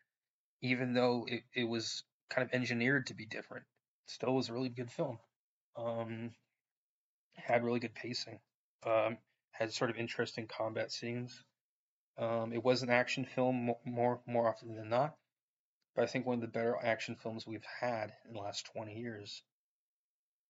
even 0.61 0.93
though 0.93 1.25
it, 1.27 1.43
it 1.53 1.63
was 1.63 2.03
kind 2.29 2.47
of 2.47 2.53
engineered 2.53 3.07
to 3.07 3.15
be 3.15 3.25
different. 3.25 3.65
Still 4.05 4.35
was 4.35 4.49
a 4.49 4.53
really 4.53 4.69
good 4.69 4.91
film. 4.91 5.17
Um, 5.75 6.31
had 7.35 7.63
really 7.63 7.79
good 7.79 7.95
pacing. 7.95 8.39
Um, 8.85 9.17
had 9.51 9.73
sort 9.73 9.89
of 9.89 9.97
interesting 9.97 10.47
combat 10.47 10.91
scenes. 10.91 11.43
Um, 12.17 12.53
it 12.53 12.63
was 12.63 12.83
an 12.83 12.91
action 12.91 13.25
film 13.25 13.71
more 13.85 14.21
more 14.27 14.47
often 14.47 14.75
than 14.75 14.89
not, 14.89 15.15
but 15.95 16.03
I 16.03 16.07
think 16.07 16.27
one 16.27 16.35
of 16.35 16.41
the 16.41 16.47
better 16.47 16.77
action 16.81 17.15
films 17.15 17.47
we've 17.47 17.65
had 17.81 18.13
in 18.27 18.33
the 18.33 18.39
last 18.39 18.69
20 18.73 18.93
years. 18.99 19.41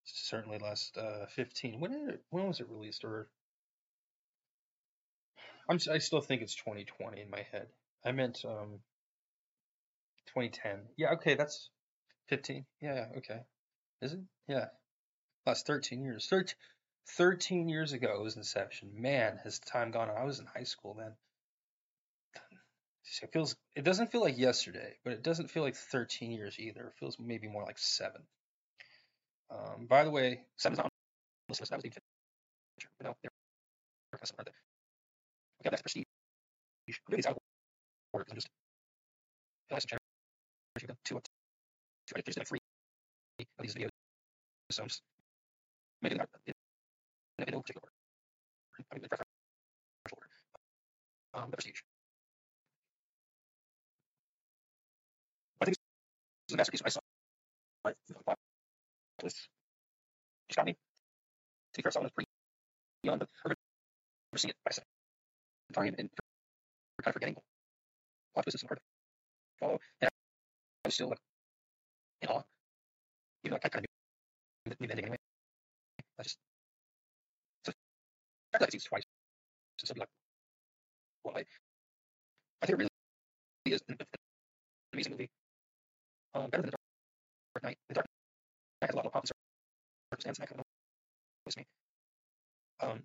Certainly 0.04 0.58
last 0.58 0.98
uh, 0.98 1.26
15. 1.28 1.80
When 1.80 1.92
did 1.92 2.16
it, 2.16 2.24
when 2.30 2.48
was 2.48 2.60
it 2.60 2.68
released? 2.68 3.06
Or 3.06 3.30
I'm 5.70 5.80
I 5.92 5.98
still 6.00 6.22
think 6.22 6.42
it's 6.42 6.56
2020 6.56 7.22
in 7.22 7.30
my 7.30 7.46
head. 7.52 7.68
I 8.06 8.12
meant 8.12 8.44
um 8.46 8.80
2010. 10.28 10.80
Yeah, 10.98 11.12
okay, 11.14 11.36
that's 11.36 11.70
15. 12.30 12.66
Yeah, 12.82 13.06
okay. 13.18 13.42
Is 14.02 14.14
it? 14.14 14.20
Yeah. 14.48 14.66
Last 15.46 15.68
13 15.68 16.04
years. 16.04 16.28
13, 16.30 16.56
13 17.18 17.70
years 17.70 17.94
ago 17.94 18.22
was 18.22 18.38
Inception. 18.38 18.90
Man, 18.96 19.40
has 19.44 19.60
time 19.60 19.92
gone 19.92 20.10
on. 20.10 20.18
I 20.18 20.26
was 20.26 20.40
in 20.40 20.46
high 20.46 20.64
school 20.64 20.96
then. 20.98 21.14
It 23.22 23.32
feels 23.32 23.56
it 23.76 23.84
doesn't 23.84 24.12
feel 24.12 24.22
like 24.22 24.38
yesterday, 24.38 24.96
but 25.04 25.14
it 25.14 25.24
doesn't 25.24 25.52
feel 25.52 25.64
like 25.64 25.76
13 25.76 26.32
years 26.32 26.56
either. 26.60 26.88
It 26.88 26.94
feels 27.00 27.18
maybe 27.20 27.48
more 27.48 27.64
like 27.64 27.78
7. 27.78 28.22
Um, 29.52 29.86
by 29.88 30.04
the 30.04 30.10
way, 30.10 30.42
7's 30.58 30.78
not 30.78 30.86
on. 30.86 30.90
No, 33.04 33.16
they're 33.22 34.73
Okay, 35.64 35.70
that's 35.70 35.82
prestige. 35.82 36.04
Really, 37.10 37.26
out 37.26 37.32
of 37.32 37.38
order. 38.12 38.26
I'm 38.30 38.36
just 38.36 38.50
two 41.06 41.16
up 41.16 41.24
like 42.14 42.26
three 42.26 42.60
of 43.40 43.64
these 43.64 43.76
videos. 43.76 43.90
So 44.72 44.84
I'm 44.84 44.90
just 44.90 45.02
making 46.02 46.20
in, 46.20 46.54
in 47.40 47.54
no 47.54 47.62
particular 47.62 47.82
order. 47.82 47.94
I 48.92 48.96
mean, 48.96 49.08
preferential 49.08 50.18
order. 50.18 50.28
Um, 51.34 51.50
the 51.50 51.56
prestige. 51.56 51.80
I 55.62 55.66
think 55.66 55.78
it's 56.48 56.54
a 56.54 56.58
masterpiece. 56.58 56.82
I 56.86 56.90
saw 56.90 57.00
it. 57.88 57.96
It's 59.24 59.48
got 60.56 60.66
me. 60.66 60.74
To 60.74 60.78
be 61.78 61.84
fair, 61.84 61.92
someone 61.92 62.08
was 62.08 62.12
pretty 62.12 62.28
young, 63.04 63.18
but 63.20 63.30
I 63.46 63.48
remember 63.48 63.58
seeing 64.36 64.50
it 64.52 64.84
time 65.72 65.96
and 65.98 66.10
kind 67.02 67.08
of 67.08 67.14
forgetting 67.14 67.36
plot 68.34 68.44
twists 68.46 68.64
is 68.64 68.68
hard 68.68 68.78
to 68.78 68.84
follow. 69.60 69.80
And 70.02 70.10
I 70.10 70.88
was 70.88 70.94
still 70.94 71.10
like 71.10 71.20
in 72.22 72.30
awe, 72.30 72.42
even 73.44 73.52
though 73.52 73.60
I 73.64 73.70
kind 73.70 73.86
of 73.86 74.72
knew, 74.72 74.88
the 74.88 74.92
ending 74.92 75.06
anyway. 75.06 75.18
I 76.20 76.24
just 76.24 76.38
so 77.66 77.72
I 78.54 78.58
to 78.58 78.72
see 78.72 78.80
twice. 78.80 79.04
So 79.78 79.88
something 79.88 80.02
like 80.02 80.10
well, 81.24 81.38
I, 81.38 81.42
I 82.62 82.66
think 82.66 82.80
it 82.80 82.84
really 82.84 83.76
is 83.76 83.82
an, 83.88 83.96
an 84.00 84.06
amazing 84.94 85.14
movie. 85.14 85.30
Um, 86.36 86.50
better 86.50 86.64
than 86.64 86.72
the 86.72 86.78
Dark 87.56 87.64
Knight. 87.64 87.78
The 87.90 87.96
Dark 87.96 88.06
Knight 88.82 88.90
has 88.90 88.94
a 88.94 88.98
lot 88.98 89.06
of 89.06 89.12
pomp 89.14 89.26
and 89.26 89.32
circumstance, 90.12 90.40
and 90.40 90.44
that 90.44 90.50
kind 90.50 90.60
of 90.60 91.58
me. 91.58 91.66
Um, 92.82 93.04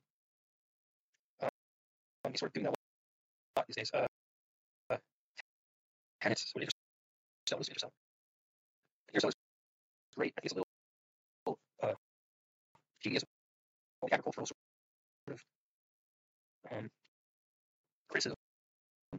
um, 2.29 2.33
he's 2.33 2.41
sort 2.41 2.51
of 2.51 2.55
doing 2.55 2.65
that 2.65 2.75
a 2.75 3.59
lot 3.59 3.67
these 3.67 3.77
days. 3.77 3.91
Uh, 3.95 4.07
uh, 4.91 4.97
tenants, 6.21 6.53
do 6.55 6.61
you 6.61 6.69
sell 7.49 7.59
this 7.59 7.69
yourself? 7.69 7.93
Yourself 9.13 9.31
is 9.31 9.35
great. 10.17 10.35
I 10.37 10.41
think 10.41 10.53
it's 10.53 10.53
a 10.53 10.57
little 10.57 11.59
uh, 11.83 11.95
the 13.03 13.21
agricultural 14.13 14.47
sort 14.47 14.59
of 15.31 15.43
um, 16.71 16.89
criticism 18.11 18.37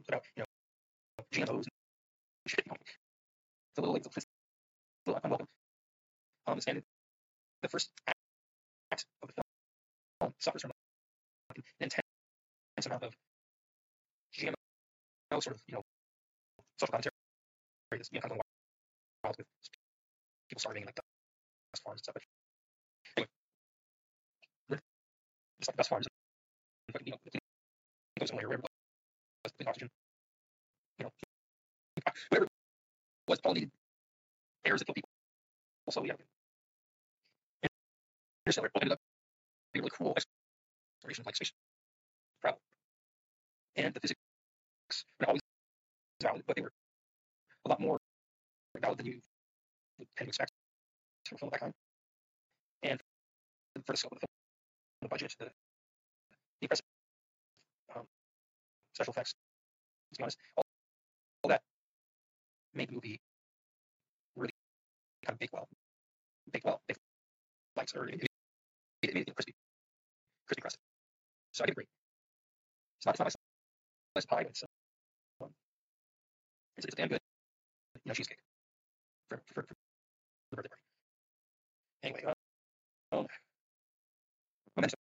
about 0.08 0.22
you 0.36 0.42
know 0.42 0.46
GMOs 1.32 1.66
and 1.66 1.68
shit. 2.46 2.62
You 2.64 2.70
know, 2.70 2.76
it's 2.80 3.78
a 3.78 3.80
little 3.80 3.94
like 3.94 4.06
it's 4.06 4.16
a 4.16 5.10
little 5.10 5.20
unwelcome. 5.24 5.46
Um, 6.46 6.60
and 6.66 6.82
the 7.62 7.68
first 7.68 7.90
act 8.06 9.04
of 9.22 9.28
the 9.28 9.42
film 10.20 10.32
suffers 10.38 10.62
from 10.62 10.70
an 11.80 11.90
intense 12.80 12.86
amount 12.86 13.04
of 13.04 13.12
GMO 14.34 15.42
sort 15.42 15.56
of, 15.56 15.62
you 15.68 15.74
know, 15.74 15.82
social 16.78 16.92
commentary 16.92 17.12
that's, 17.90 18.08
you 18.12 18.18
know, 18.18 18.22
kind 18.22 18.32
of 18.32 18.38
wild 19.24 19.36
with 19.36 19.46
people 20.48 20.60
starving 20.60 20.84
like 20.86 20.94
dust 20.94 21.82
farms 21.84 22.00
and 22.00 22.04
stuff. 22.04 22.14
But 23.16 23.28
anyway, 24.68 24.80
it's 25.58 25.68
like 25.68 25.76
dust 25.76 25.90
farms 25.90 26.06
and, 26.94 27.06
you 27.06 27.12
know, 27.12 27.18
it 27.26 27.40
goes 28.18 28.28
somewhere 28.28 28.48
where 28.48 28.58
was 28.58 29.52
the 29.58 29.68
oxygen, 29.68 29.88
you 30.98 31.04
know, 31.04 31.10
whatever 32.30 32.48
was 33.28 33.40
pollinated 33.40 33.70
airs 34.64 34.80
that 34.80 34.86
kill 34.86 34.94
people. 34.94 35.10
Also, 35.86 36.02
yeah, 36.04 36.14
interstellar 38.46 38.70
ended 38.80 38.92
up 38.92 38.98
being 39.72 39.82
really 39.82 39.90
cool 39.96 40.14
exploration 41.02 41.24
like 41.26 41.36
space 41.36 41.52
travel 42.40 42.58
and 43.76 43.94
the 43.94 44.00
physics 44.00 44.20
were 45.20 45.26
always 45.26 45.40
valid, 46.22 46.42
but 46.46 46.56
they 46.56 46.62
were 46.62 46.72
a 47.64 47.68
lot 47.68 47.80
more 47.80 47.98
valid 48.80 48.98
than 48.98 49.06
you 49.06 49.20
would 49.98 50.08
to 50.16 50.24
expect 50.24 50.52
from 51.28 51.36
a 51.36 51.38
film 51.38 51.48
of 51.48 51.52
that 51.52 51.60
kind. 51.60 51.72
And 52.82 53.00
for 53.86 53.92
the 53.92 53.96
scope 53.96 54.12
of 54.12 54.20
the 54.20 54.26
film, 54.26 54.30
the 55.02 55.08
budget, 55.08 55.34
the, 55.38 55.44
the 55.44 55.50
impressive 56.62 56.84
um, 57.94 58.02
special 58.94 59.12
effects, 59.12 59.32
to 60.12 60.18
be 60.18 60.22
honest, 60.24 60.38
all, 60.56 60.64
all 61.44 61.48
that 61.50 61.62
made 62.74 62.88
the 62.88 62.94
movie 62.94 63.20
really 64.36 64.52
kind 65.24 65.34
of 65.34 65.38
bake 65.38 65.50
well. 65.52 65.68
Bake 66.52 66.64
well, 66.64 66.80
bake 66.88 66.96
likes, 67.76 67.94
or 67.94 68.08
it, 68.08 68.26
it, 69.02 69.14
made 69.14 69.28
it 69.28 69.34
crispy, 69.34 69.54
crispy 70.46 70.60
crust. 70.62 70.78
So 71.52 71.64
I 71.64 71.70
agree. 71.70 71.86
It's 72.98 73.06
not, 73.06 73.14
it's 73.14 73.20
not 73.20 73.34
pie, 74.26 74.42
it's, 74.42 74.62
damn 76.96 77.08
good. 77.08 77.20
You 78.04 78.10
know, 78.10 78.14
cheesecake. 78.14 78.38
for, 79.28 79.40
for, 79.46 79.62
for 79.62 79.74
the 80.50 80.56
birthday 80.56 80.68
party. 80.68 80.82
Anyway, 82.02 82.24
uh, 82.26 83.16
um, 83.16 83.26
Memento. 84.76 84.96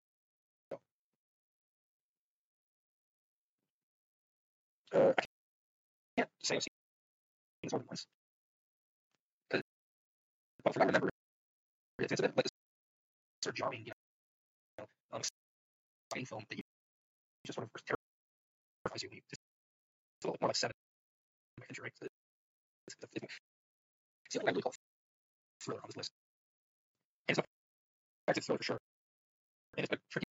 Uh, 4.94 5.12
I 5.18 5.22
can't 6.16 6.28
say 6.42 6.56
I've 6.56 6.62
seen 6.62 6.68
it 7.62 7.72
more 7.72 7.80
than 7.80 7.88
once. 7.88 8.06
What 10.62 10.76
I 10.76 10.84
remember, 10.84 11.08
it's, 12.00 12.12
it's 12.12 12.20
a 12.20 12.22
bit 12.22 12.36
like 12.36 12.44
this 12.44 12.52
sort 13.44 13.52
of 13.52 13.56
jarring, 13.56 13.84
you 13.86 13.92
know, 14.78 14.86
um, 15.12 15.22
film 16.24 16.42
that 16.48 16.56
you 16.56 16.62
just 17.46 17.56
sort 17.56 17.68
of 17.68 17.97
terrifies 18.98 19.16
you. 19.16 19.22
It's 19.30 20.24
little 20.26 20.34
bit 20.34 20.42
more 20.42 20.48
like 20.48 20.56
Seven 20.56 20.74
Adventure, 21.60 21.82
right? 21.82 21.92
It's, 22.02 22.10
it's, 22.86 22.96
it's, 23.12 23.34
it's 24.26 24.34
the 24.34 24.40
only 24.40 24.52
really 24.52 24.62
call 24.62 24.72
thriller 25.62 25.80
on 25.80 25.88
this 25.88 25.96
list. 25.96 26.10
And 27.28 27.38
it's 27.38 27.38
not 27.38 28.36
it's 28.36 28.46
thriller 28.46 28.58
for 28.58 28.64
sure. 28.64 28.78
And 29.76 29.84
it's 29.84 29.92
a 29.92 29.98
tricky 30.10 30.26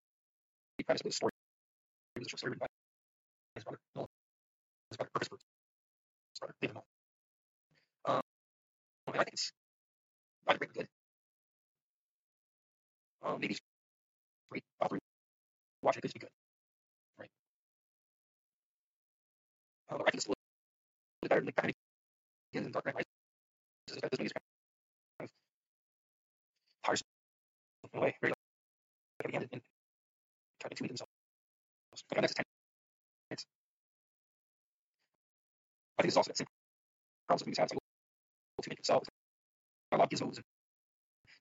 premise, 0.85 1.01
but 1.01 1.09
the 1.09 1.15
story 1.15 1.31
it 2.15 2.19
was 2.19 2.27
a 2.27 2.29
short 2.29 2.39
story 2.39 2.51
written 2.51 2.59
by 2.59 2.67
his 3.55 3.63
brother, 3.63 3.79
Nolan. 3.95 4.09
His 4.89 4.97
brother, 4.97 5.09
Bruce. 5.13 5.29
His 5.29 6.39
brother, 6.39 6.53
David 6.61 6.75
Nolan. 6.75 6.87
Um, 8.05 8.21
and 9.07 9.15
I 9.15 9.23
think 9.23 9.33
it's 9.33 9.51
rather 10.47 10.59
really 10.61 10.73
good. 10.73 10.87
Um, 13.23 13.37
maybe 13.39 13.57
three, 14.49 14.61
all 14.81 14.89
three. 14.89 14.99
Watch 15.81 15.97
it, 15.97 16.05
it's 16.05 16.13
good. 16.13 16.36
I 19.89 19.95
think 20.11 20.27
little 20.27 20.35
bit 21.21 21.29
better 21.29 21.41
than 21.41 21.71
Begins 22.51 22.71
Dark 22.73 22.85
Knight 22.85 22.95
Rises. 22.95 23.05
This 23.87 24.19
movie 24.19 24.25
is 24.25 24.31
kind 24.33 25.29
of 26.89 27.01
in 27.93 27.99
a 27.99 28.01
way, 28.01 28.15
very 28.21 28.33
like 29.23 29.31
kind 29.31 29.43
of 30.71 30.77
tweet 30.77 30.89
themselves. 30.89 31.11
10 32.09 32.17
minutes. 32.17 33.45
I 35.97 36.01
think 36.01 36.09
it's 36.09 36.17
also 36.17 36.29
that 36.29 36.37
same 36.37 36.47
problems 37.27 37.41
that 37.41 37.47
movies 37.47 37.57
have. 37.57 37.65
It's 37.65 37.73
like, 37.73 37.79
able 37.79 38.63
to 38.63 38.69
make 38.69 38.77
themselves. 38.77 39.09
A 39.91 39.97
lot 39.97 40.03
of 40.03 40.09
gizmos 40.09 40.35
and 40.35 40.45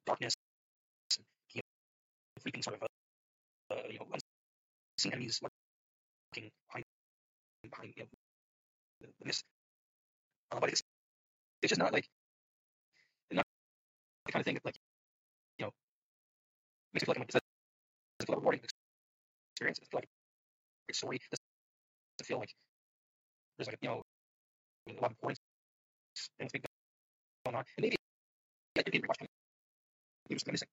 darkness 0.06 0.34
and 1.18 1.62
freaking 2.42 2.62
sort 2.64 2.76
of 2.76 2.82
uh, 3.70 3.88
you 3.90 3.98
know 3.98 4.06
unseen 4.96 5.12
enemies 5.12 5.40
lurking 5.42 6.50
behind 6.68 6.84
behind 7.70 7.92
you 7.96 8.02
know 8.02 8.25
the. 9.00 9.42
Uh, 10.52 10.60
but 10.60 10.70
it's 10.70 10.82
it's 11.62 11.70
just 11.70 11.78
not 11.80 11.92
like 11.92 12.06
it's 13.30 13.36
not 13.36 13.46
the 14.26 14.32
kind 14.32 14.40
of 14.40 14.44
thing 14.44 14.54
that 14.54 14.64
like 14.64 14.76
you 15.58 15.64
know 15.66 15.72
makes 16.92 17.02
me 17.02 17.06
feel 17.06 17.20
like 17.20 17.34
I'm 17.34 17.34
like, 17.34 17.42
like 18.20 18.28
a 18.28 18.40
rewarding 18.40 18.60
experience. 19.54 19.78
It's 19.82 19.92
like 19.92 20.08
a 20.90 20.94
story. 20.94 21.16
It 21.16 21.22
doesn't 21.30 22.26
feel 22.26 22.38
like 22.38 22.54
there's 23.58 23.68
like 23.68 23.78
you 23.82 23.88
know 23.88 24.02
a 24.88 25.00
lot 25.00 25.12
of 25.12 25.36
and 26.40 26.50
things 26.50 26.64
going 27.44 27.56
on. 27.56 27.64
And 27.76 27.82
maybe 27.82 27.96
I 28.78 28.82
didn't 28.82 29.04
rewatch 29.04 29.22
it. 29.22 29.28
It 30.30 30.34
was 30.34 30.46
missing. 30.46 30.68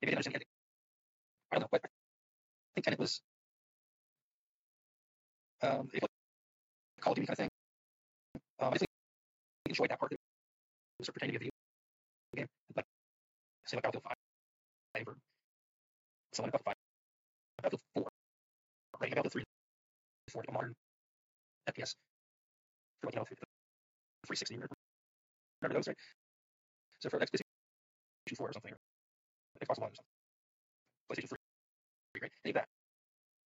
Maybe 0.00 0.12
I 0.12 0.16
didn't 0.16 0.18
understand 0.18 0.34
the 0.34 0.36
ending. 0.36 0.48
I 1.52 1.54
don't 1.56 1.62
know, 1.62 1.68
but 1.70 1.82
I 1.84 1.88
think 2.74 2.84
Tenet 2.84 2.98
was 2.98 3.20
um, 5.62 5.88
if 5.92 6.02
like 6.02 6.10
Call 7.00 7.12
of 7.12 7.16
Duty 7.16 7.26
kind 7.26 7.34
of 7.34 7.38
thing. 7.38 7.48
Um, 8.60 8.68
I 8.68 8.76
definitely 8.76 8.86
enjoyed 9.68 9.90
that 9.90 9.98
part. 9.98 10.10
That 10.10 10.18
sort 11.04 11.08
of 11.08 11.14
pretending 11.14 11.34
to 11.34 11.40
be 11.40 11.50
video 12.34 12.46
game, 12.46 12.46
like 12.76 12.84
say 13.66 13.76
like 13.76 13.84
Battlefield 13.84 14.04
Five 14.04 15.08
or 15.08 15.16
something 16.32 16.52
like 16.52 16.52
Battlefield 16.52 16.66
Five, 16.66 16.78
Battlefield 17.62 17.82
Four, 17.94 18.08
right? 19.00 19.10
Battlefield 19.10 19.32
Three, 19.32 19.44
Four, 20.30 20.42
like 20.42 20.50
a 20.50 20.52
modern 20.52 20.74
FPS 21.68 21.94
for 23.00 23.06
like 23.06 23.14
you 23.14 23.20
know 23.20 23.24
the 23.24 23.36
360 24.26 24.56
or 24.56 24.68
whatever 25.60 25.74
those, 25.74 25.88
right? 25.88 25.96
So 27.00 27.08
for 27.08 27.18
like 27.18 27.30
PlayStation 27.30 28.36
4 28.36 28.48
or 28.48 28.52
something, 28.52 28.72
or 28.72 28.78
Xbox 29.64 29.80
One 29.80 29.90
or 29.90 29.96
something, 29.96 30.14
PlayStation 31.08 31.28
3, 32.14 32.22
right? 32.22 32.32
Any 32.44 32.50
of 32.50 32.54
that, 32.54 32.68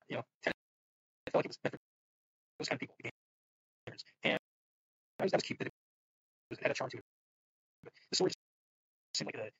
you 0.09 0.17
know, 0.17 0.23
I 0.47 0.51
felt 1.31 1.41
like 1.41 1.47
it 1.47 1.49
was 1.49 1.59
meant 1.63 1.73
for 1.73 1.79
those 2.59 2.69
kind 2.69 2.77
of 2.77 2.81
people, 2.81 2.97
I 5.19 5.27
that 5.27 5.33
was 5.35 5.43
cute 5.43 5.59
that 5.59 5.69
it, 5.69 5.73
it 6.51 6.59
had 6.63 6.71
a 6.71 6.75
charm 6.75 6.91
to 6.91 6.99
it. 6.99 7.05
But 7.85 7.93
the 8.11 8.17
story 8.17 8.31
just 8.31 8.39
seemed 9.15 9.31
like 9.33 9.43
a, 9.43 9.47
it 9.47 9.53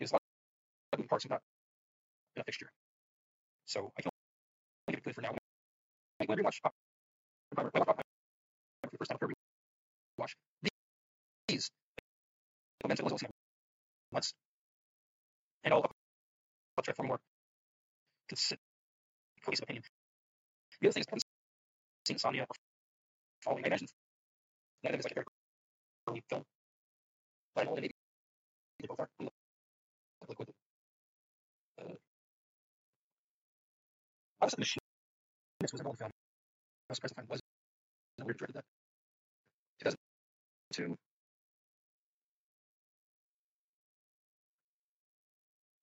was 0.00 0.10
a 0.10 0.14
lot 0.14 0.22
of 0.92 0.98
moving 0.98 1.08
parts 1.08 1.24
and 1.24 1.30
not 1.30 1.40
a 2.38 2.44
fixture. 2.44 2.68
So 3.66 3.90
I 3.98 4.02
can 4.02 4.10
only 4.88 4.92
give 4.94 4.98
it 4.98 5.04
good 5.04 5.14
for 5.14 5.22
now. 5.22 5.32
I 6.20 6.26
rewatch. 6.26 6.60
I 6.64 6.70
might 7.56 7.72
rewatch 7.72 7.84
for 7.86 8.90
the 8.90 8.98
first 8.98 9.10
time 9.10 9.18
for 9.18 9.28
watch 10.18 10.34
these. 11.48 11.70
Memento 12.82 13.04
was 13.04 13.12
also 13.12 13.26
once, 14.12 14.32
and 15.64 15.74
I'll, 15.74 15.84
I'll 16.76 16.84
try 16.84 16.94
for 16.94 17.02
more 17.02 17.18
consistent 18.28 18.60
cohesive 19.44 19.64
opinion. 19.64 19.82
The 20.80 20.88
other 20.88 20.92
thing 20.92 21.00
is, 21.00 21.06
I 21.06 21.10
haven't 21.10 21.22
seen 22.06 22.14
Insomnia 22.14 22.42
or 22.42 22.56
Following. 23.42 23.64
I 23.64 23.68
imagine 23.68 23.88
none 24.84 24.94
of 24.94 24.98
them 24.98 25.00
is 25.00 25.04
like 25.04 25.12
a 25.12 26.10
very 26.10 26.22
film, 26.28 26.42
but 27.54 27.62
I 27.62 27.64
know 27.64 27.74
that 27.74 27.82
maybe 27.82 27.94
they 28.80 28.86
both 28.86 29.00
are. 29.00 29.08
It. 29.20 29.28
Uh, 31.80 31.84
I 34.40 34.44
was 34.44 34.58
machine. 34.58 34.80
This 35.60 35.72
was 35.72 35.80
an 35.80 35.86
old 35.86 35.98
film. 35.98 36.10
I 36.10 36.92
was 36.92 36.96
surprised 36.96 37.14
to 37.14 37.16
find 37.16 37.28
it 37.28 37.32
was. 37.32 37.40
That. 38.18 38.64
2002. 39.80 40.96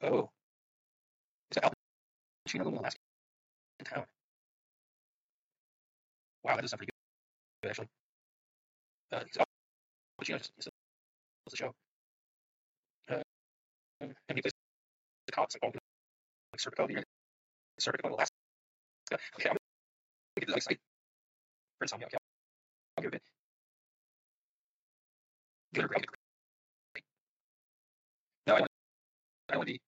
Oh. 0.03 0.29
Is 1.51 1.56
that 1.56 1.65
Al 1.65 1.73
Pacino, 2.47 2.63
the 2.63 2.69
one 2.69 2.84
last 2.84 2.97
in 3.79 3.86
town? 3.86 4.06
Wow, 6.43 6.56
that 6.56 6.62
does 6.62 6.71
sound 6.71 6.79
pretty 6.79 6.91
good, 7.62 7.69
actually. 7.69 7.88
Uh, 9.13 9.19
just 10.23 10.49
the 11.49 11.56
show. 11.56 11.71
Uh, 13.10 13.15
and 14.02 14.13
he 14.34 14.41
plays 14.41 14.52
the 15.28 15.32
cops, 15.32 15.56
like, 15.62 15.76
Serpico, 16.58 17.04
Serpico, 17.80 18.17
last. 18.17 18.32
Okay, 19.12 19.49
I'm 19.49 19.58
gonna 20.36 20.47
give 20.47 20.49
like, 20.49 20.80
for 21.78 21.84
Insomnia, 21.84 22.08
okay? 22.08 22.17
I'll 22.97 23.04
give 23.04 23.13
it. 23.13 23.21
No, 28.47 28.56
I 28.56 28.65
I 29.52 29.58
want 29.58 29.67
to 29.67 29.73
be 29.73 29.80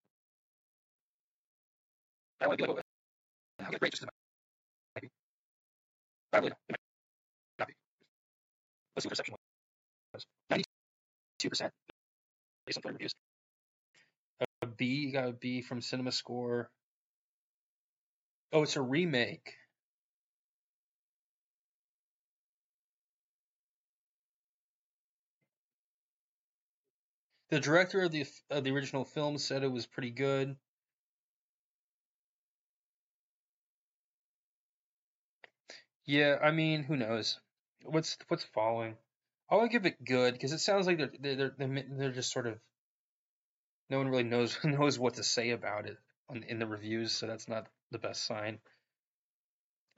I 2.41 2.47
want 2.47 2.59
to 2.59 2.65
be 2.65 2.71
like, 2.71 2.83
I'll 3.59 3.71
get. 3.71 5.11
I 6.33 6.37
really 6.37 6.49
don't. 6.49 6.84
Let's 8.95 9.03
see 9.03 9.09
reception 9.09 9.35
was. 10.13 10.25
92% 10.49 11.71
based 12.65 12.77
on 12.77 12.81
film 12.81 12.93
reviews. 12.93 13.13
A 14.61 14.67
B, 14.67 14.85
You 14.85 15.11
got 15.13 15.29
a 15.29 15.33
B 15.33 15.61
from 15.61 15.81
Cinema 15.81 16.11
Score. 16.11 16.69
Oh, 18.53 18.63
it's 18.63 18.75
a 18.75 18.81
remake. 18.81 19.55
The 27.49 27.59
director 27.59 28.01
of 28.03 28.11
the 28.11 28.25
of 28.49 28.63
the 28.63 28.71
original 28.71 29.05
film 29.05 29.37
said 29.37 29.63
it 29.63 29.71
was 29.71 29.85
pretty 29.85 30.11
good. 30.11 30.57
Yeah, 36.05 36.39
I 36.41 36.51
mean, 36.51 36.83
who 36.83 36.95
knows? 36.95 37.39
What's 37.85 38.17
what's 38.27 38.43
following? 38.43 38.95
I 39.49 39.57
would 39.57 39.71
give 39.71 39.85
it 39.85 40.03
good 40.03 40.33
because 40.33 40.51
it 40.51 40.59
sounds 40.59 40.87
like 40.87 40.97
they're 40.97 41.35
they're 41.35 41.51
they're 41.57 41.83
they're 41.97 42.11
just 42.11 42.31
sort 42.31 42.47
of 42.47 42.59
no 43.89 43.97
one 43.99 44.09
really 44.09 44.23
knows 44.23 44.57
knows 44.63 44.97
what 44.97 45.15
to 45.15 45.23
say 45.23 45.51
about 45.51 45.85
it 45.85 45.97
on, 46.29 46.43
in 46.43 46.59
the 46.59 46.67
reviews, 46.67 47.11
so 47.11 47.27
that's 47.27 47.47
not 47.47 47.67
the 47.91 47.99
best 47.99 48.25
sign. 48.25 48.59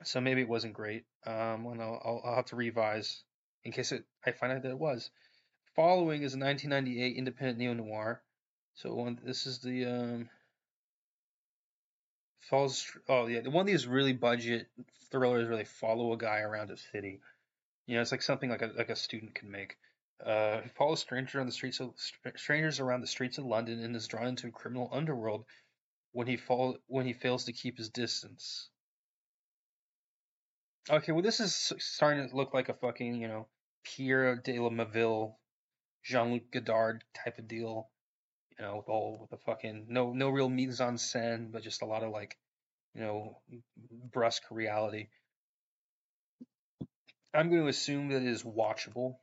So 0.04 0.20
maybe 0.20 0.42
it 0.42 0.48
wasn't 0.48 0.74
great. 0.74 1.04
Um, 1.26 1.66
and 1.66 1.82
I'll, 1.82 2.00
I'll 2.04 2.22
I'll 2.24 2.36
have 2.36 2.46
to 2.46 2.56
revise 2.56 3.22
in 3.64 3.72
case 3.72 3.92
it 3.92 4.04
I 4.24 4.32
find 4.32 4.52
out 4.52 4.62
that 4.62 4.70
it 4.70 4.78
was. 4.78 5.10
Following 5.74 6.22
is 6.22 6.34
a 6.34 6.38
1998 6.38 7.16
independent 7.16 7.58
neo 7.58 7.74
noir. 7.74 8.22
So 8.74 8.94
one 8.94 9.18
this 9.24 9.46
is 9.46 9.58
the 9.60 9.86
um 9.86 10.28
falls 12.40 12.90
oh 13.08 13.26
yeah 13.26 13.40
one 13.40 13.62
of 13.62 13.66
these 13.66 13.86
really 13.86 14.12
budget 14.12 14.68
thrillers 15.10 15.48
where 15.48 15.56
they 15.56 15.64
follow 15.64 16.12
a 16.12 16.18
guy 16.18 16.40
around 16.40 16.70
a 16.70 16.76
city. 16.76 17.20
You 17.88 17.94
know, 17.94 18.02
it's 18.02 18.12
like 18.12 18.20
something 18.20 18.50
like 18.50 18.60
a 18.60 18.70
like 18.76 18.90
a 18.90 18.96
student 18.96 19.34
can 19.34 19.50
make. 19.50 19.78
Uh, 20.24 20.60
he 20.60 20.68
follows 20.68 21.00
stranger 21.00 21.40
on 21.40 21.46
the 21.46 21.52
streets 21.52 21.80
of 21.80 21.94
strangers 22.36 22.80
around 22.80 23.00
the 23.00 23.06
streets 23.06 23.38
of 23.38 23.46
London 23.46 23.82
and 23.82 23.96
is 23.96 24.06
drawn 24.06 24.26
into 24.26 24.46
a 24.46 24.50
criminal 24.50 24.90
underworld 24.92 25.46
when 26.12 26.26
he 26.26 26.36
fall 26.36 26.76
when 26.86 27.06
he 27.06 27.14
fails 27.14 27.46
to 27.46 27.52
keep 27.54 27.78
his 27.78 27.88
distance. 27.88 28.68
Okay, 30.90 31.12
well 31.12 31.22
this 31.22 31.40
is 31.40 31.72
starting 31.78 32.28
to 32.28 32.36
look 32.36 32.52
like 32.52 32.68
a 32.68 32.74
fucking 32.74 33.14
you 33.14 33.26
know 33.26 33.48
Pierre 33.84 34.36
de 34.36 34.58
la 34.58 34.68
Maville, 34.68 35.36
Jean 36.04 36.32
Luc 36.32 36.50
Godard 36.52 37.04
type 37.24 37.38
of 37.38 37.48
deal. 37.48 37.88
You 38.58 38.66
know, 38.66 38.76
with 38.76 38.88
all 38.90 39.16
with 39.18 39.30
the 39.30 39.38
fucking 39.46 39.86
no 39.88 40.12
no 40.12 40.28
real 40.28 40.50
mise 40.50 40.82
en 40.82 40.96
scène, 40.96 41.50
but 41.50 41.62
just 41.62 41.80
a 41.80 41.86
lot 41.86 42.02
of 42.02 42.12
like 42.12 42.36
you 42.92 43.00
know 43.00 43.40
brusque 44.12 44.50
reality. 44.50 45.08
I'm 47.34 47.50
going 47.50 47.62
to 47.62 47.68
assume 47.68 48.08
that 48.08 48.22
it 48.22 48.28
is 48.28 48.42
watchable. 48.42 49.16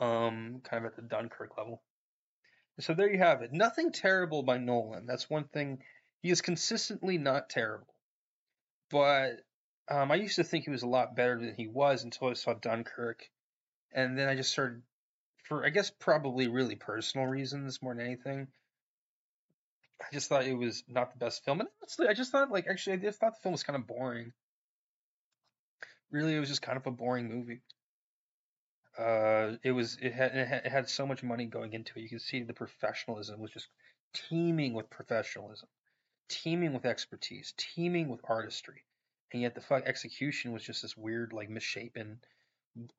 Um, 0.00 0.60
kind 0.64 0.84
of 0.84 0.90
at 0.90 0.96
the 0.96 1.02
Dunkirk 1.02 1.56
level. 1.56 1.82
So 2.80 2.94
there 2.94 3.10
you 3.10 3.18
have 3.18 3.42
it. 3.42 3.52
Nothing 3.52 3.92
terrible 3.92 4.42
by 4.42 4.58
Nolan. 4.58 5.06
That's 5.06 5.30
one 5.30 5.44
thing. 5.44 5.78
He 6.22 6.30
is 6.30 6.40
consistently 6.40 7.18
not 7.18 7.50
terrible. 7.50 7.94
But 8.90 9.40
um, 9.88 10.10
I 10.10 10.16
used 10.16 10.36
to 10.36 10.44
think 10.44 10.64
he 10.64 10.70
was 10.70 10.82
a 10.82 10.88
lot 10.88 11.14
better 11.14 11.38
than 11.38 11.54
he 11.56 11.68
was 11.68 12.02
until 12.02 12.28
I 12.28 12.32
saw 12.32 12.54
Dunkirk. 12.54 13.28
And 13.92 14.18
then 14.18 14.28
I 14.28 14.34
just 14.34 14.50
started, 14.50 14.82
for 15.44 15.64
I 15.64 15.70
guess 15.70 15.90
probably 15.90 16.48
really 16.48 16.76
personal 16.76 17.26
reasons 17.26 17.80
more 17.82 17.94
than 17.94 18.06
anything. 18.06 18.48
I 20.00 20.06
just 20.12 20.28
thought 20.28 20.46
it 20.46 20.54
was 20.54 20.82
not 20.88 21.12
the 21.12 21.24
best 21.24 21.44
film. 21.44 21.60
And 21.60 21.68
honestly, 21.80 22.08
I 22.08 22.14
just 22.14 22.32
thought, 22.32 22.50
like, 22.50 22.66
actually, 22.68 22.94
I 22.94 22.96
just 22.96 23.20
thought 23.20 23.34
the 23.36 23.42
film 23.42 23.52
was 23.52 23.62
kind 23.62 23.78
of 23.78 23.86
boring 23.86 24.32
really 26.12 26.36
it 26.36 26.40
was 26.40 26.48
just 26.48 26.62
kind 26.62 26.76
of 26.76 26.86
a 26.86 26.90
boring 26.90 27.28
movie. 27.28 27.62
Uh, 28.98 29.56
it 29.64 29.72
was 29.72 29.96
it 30.00 30.12
had, 30.12 30.34
it 30.34 30.70
had 30.70 30.88
so 30.88 31.06
much 31.06 31.22
money 31.22 31.46
going 31.46 31.72
into 31.72 31.98
it. 31.98 32.02
You 32.02 32.08
can 32.08 32.20
see 32.20 32.42
the 32.42 32.52
professionalism 32.52 33.40
was 33.40 33.50
just 33.50 33.68
teeming 34.12 34.74
with 34.74 34.90
professionalism, 34.90 35.68
teeming 36.28 36.74
with 36.74 36.84
expertise, 36.84 37.54
teeming 37.56 38.08
with 38.08 38.20
artistry, 38.24 38.84
and 39.32 39.40
yet 39.40 39.54
the 39.54 39.62
fuck 39.62 39.84
execution 39.86 40.52
was 40.52 40.62
just 40.62 40.82
this 40.82 40.96
weird, 40.96 41.32
like 41.32 41.48
misshapen, 41.48 42.20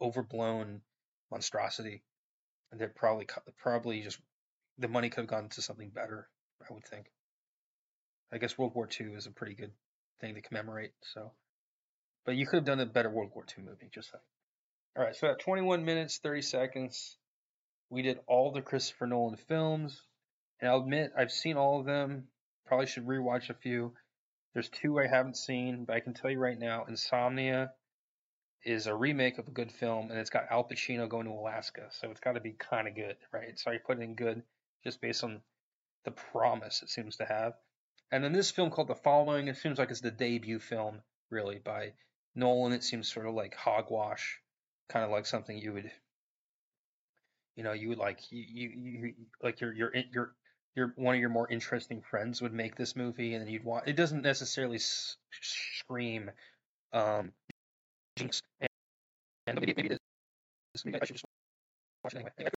overblown 0.02 0.82
monstrosity. 1.30 2.02
That 2.72 2.96
probably 2.96 3.28
probably 3.58 4.02
just 4.02 4.20
the 4.80 4.88
money 4.88 5.10
could 5.10 5.22
have 5.22 5.30
gone 5.30 5.50
to 5.50 5.62
something 5.62 5.90
better. 5.90 6.28
I 6.68 6.74
would 6.74 6.86
think. 6.86 7.12
I 8.32 8.40
guess 8.40 8.58
World 8.58 8.74
War 8.74 8.90
II 9.00 9.14
is 9.14 9.28
a 9.28 9.32
pretty 9.32 9.54
good 9.54 9.72
thing 10.20 10.34
to 10.34 10.42
commemorate. 10.42 10.94
So 11.02 11.32
but 12.26 12.36
you 12.36 12.46
could 12.46 12.58
have 12.58 12.66
done 12.66 12.80
a 12.80 12.86
better 12.86 13.10
World 13.10 13.32
War 13.34 13.46
II 13.58 13.66
movie, 13.66 13.90
just 13.94 14.14
like. 14.14 14.24
All 14.96 15.04
right, 15.04 15.16
so 15.16 15.28
at 15.28 15.40
21 15.40 15.86
minutes 15.86 16.20
30 16.20 16.42
seconds, 16.42 17.18
we 17.90 18.02
did 18.02 18.20
all 18.28 18.52
the 18.52 18.62
Christopher 18.62 19.08
Nolan 19.08 19.38
films, 19.38 20.02
and 20.60 20.70
I'll 20.70 20.82
admit 20.82 21.14
I've 21.18 21.32
seen 21.32 21.58
all 21.58 21.80
of 21.80 21.86
them. 21.86 22.28
Probably 22.66 22.86
should 22.86 23.08
rewatch 23.08 23.50
a 23.50 23.56
few. 23.56 23.94
There's 24.54 24.70
two 24.70 25.00
I 25.00 25.08
haven't 25.08 25.38
seen, 25.38 25.86
but 25.86 25.96
I 25.96 26.00
can 26.00 26.14
tell 26.14 26.30
you 26.30 26.40
right 26.40 26.58
now, 26.58 26.86
Insomnia 26.86 27.72
is 28.64 28.88
a 28.88 28.96
remake 28.96 29.40
of 29.40 29.48
a 29.48 29.52
good 29.52 29.72
film, 29.72 30.12
and 30.12 30.20
it's 30.20 30.30
got 30.30 30.46
Al 30.50 30.64
Pacino 30.64 31.10
going 31.10 31.26
to 31.26 31.32
Alaska, 31.32 31.88
so 31.90 32.12
it's 32.12 32.20
got 32.20 32.34
to 32.34 32.40
be 32.40 32.54
kind 32.54 32.88
of 32.88 32.96
good, 32.96 33.18
right? 33.32 33.60
So 33.60 33.72
I 33.72 33.78
put 33.78 34.00
it 34.00 34.04
in 34.04 34.16
good 34.16 34.44
just 34.84 35.02
based 35.02 35.24
on 35.24 35.42
the 36.06 36.12
promise 36.12 36.82
it 36.84 36.90
seems 36.90 37.18
to 37.18 37.26
have. 37.26 37.54
And 38.12 38.24
then 38.24 38.32
this 38.32 38.52
film 38.52 38.70
called 38.70 38.90
The 38.90 38.96
Following, 38.96 39.48
it 39.48 39.58
seems 39.58 39.80
like 39.80 39.90
it's 39.90 40.02
the 40.02 40.12
debut 40.12 40.60
film, 40.60 41.02
really, 41.30 41.58
by 41.58 41.94
Nolan, 42.36 42.74
it 42.74 42.84
seems 42.84 43.12
sort 43.12 43.28
of 43.28 43.34
like 43.36 43.56
hogwash, 43.56 44.42
kind 44.90 45.06
of 45.06 45.12
like 45.12 45.26
something 45.26 45.58
you 45.58 45.74
would, 45.74 45.92
you 47.56 47.64
know, 47.64 47.74
you 47.74 47.90
would 47.90 47.98
like 48.00 48.32
you 48.32 48.44
you, 48.48 48.70
you 48.70 49.14
like 49.42 49.62
your 49.62 49.74
your 49.74 49.94
your 50.12 50.36
your 50.76 50.94
one 50.96 51.16
of 51.16 51.22
your 51.22 51.30
more 51.30 51.50
interesting 51.52 52.02
friends 52.02 52.42
would 52.42 52.54
make 52.54 52.76
this 52.76 52.96
movie, 52.96 53.34
and 53.36 53.46
then 53.46 53.52
you'd 53.54 53.64
want. 53.64 53.88
It 53.88 53.96
doesn't 53.96 54.22
necessarily 54.24 54.78
s- 54.78 55.18
scream, 55.42 56.32
um, 56.94 57.32
jinx, 58.18 58.42
and, 58.62 58.70
and 59.48 59.60
maybe 59.60 59.74
maybe 59.76 59.90
this 59.90 60.00
maybe 60.86 61.00
I 61.02 61.06
should 61.06 61.16
just 61.16 61.26
watch 62.04 62.14
it 62.14 62.18
anyway. 62.18 62.32
anyway 62.40 62.52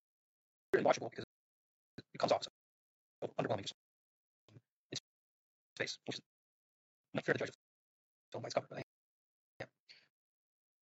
really 0.75 0.87
watchable 0.87 1.11
because 1.11 1.25
it 2.15 2.19
comes 2.19 2.33
off 2.33 2.45
so 2.45 2.51
underwhelming. 3.41 3.67
Its 4.93 5.01
face, 5.79 5.99
which 6.07 6.17
is 6.17 6.23
not 7.15 7.25
fair 7.25 7.35
to 7.35 7.39
judge 7.41 7.51
film 8.33 8.43
by 8.43 8.47
its 8.47 8.55
cover, 8.55 8.69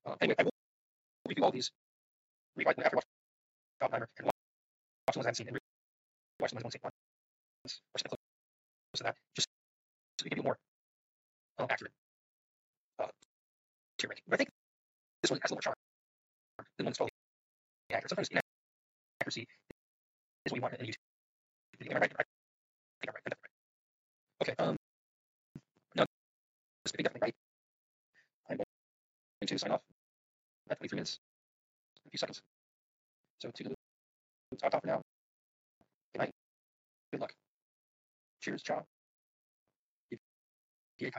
uh, 0.05 0.15
anyway, 0.21 0.35
I 0.39 0.43
will 0.43 0.51
review 1.27 1.43
all 1.43 1.51
these 1.51 1.71
rewrite 2.55 2.75
them 2.75 2.85
after 2.85 2.97
watching 2.97 3.09
Oppenheimer 3.81 4.09
and 4.17 4.25
watch 4.25 5.13
the 5.13 5.19
ones 5.19 5.25
I 5.25 5.29
haven't 5.29 5.35
seen 5.35 5.47
and 5.47 5.57
rewatch 5.57 6.49
the 6.49 6.55
ones 6.55 6.75
I 6.75 6.79
want 6.83 6.93
to 7.63 7.69
see 7.69 7.79
once 7.93 8.03
or 8.05 8.09
close 8.09 8.17
to 8.97 9.03
that, 9.03 9.15
just 9.35 9.47
so 10.19 10.23
we 10.25 10.29
can 10.29 10.39
be 10.39 10.43
more 10.43 10.57
um, 11.59 11.67
accurate 11.69 11.93
uh, 12.99 13.07
tier 13.97 14.09
ranking. 14.09 14.23
But 14.27 14.35
I 14.35 14.37
think 14.37 14.49
this 15.21 15.31
one 15.31 15.39
has 15.41 15.51
a 15.51 15.53
little 15.53 15.61
charm 15.61 15.75
than 16.77 16.85
one's 16.85 16.97
totally 16.97 17.11
accurate. 17.91 18.09
Sometimes 18.09 18.29
inaccuracy 18.31 19.47
is 20.45 20.51
what 20.51 20.55
you 20.55 20.61
want 20.61 20.73
in 20.75 20.81
a 20.81 20.83
YouTube 20.83 21.05
video. 21.79 21.95
Am 21.95 21.97
I 21.97 21.99
right? 22.01 22.13
I 22.19 22.23
think 23.01 23.07
I'm 23.07 23.13
right. 23.13 23.23
I'm 23.25 23.37
right. 23.41 24.49
Okay. 24.49 24.55
Um, 24.57 24.75
no, 25.95 26.05
this 26.83 26.91
could 26.91 27.03
definitely 27.03 27.27
right. 27.27 27.40
To 29.47 29.57
sign 29.57 29.71
off 29.71 29.81
at 30.69 30.77
23 30.77 30.97
minutes, 30.97 31.19
a 32.05 32.09
few 32.11 32.17
seconds. 32.19 32.41
So 33.39 33.49
to 33.49 33.63
the 33.63 33.75
top 34.61 34.75
off 34.75 34.81
for 34.81 34.87
now. 34.87 35.01
Good 36.13 36.19
night. 36.19 36.31
Good 37.11 37.21
luck. 37.21 37.33
Cheers. 38.39 38.61
Ciao. 38.61 38.85
Yay, 40.99 41.09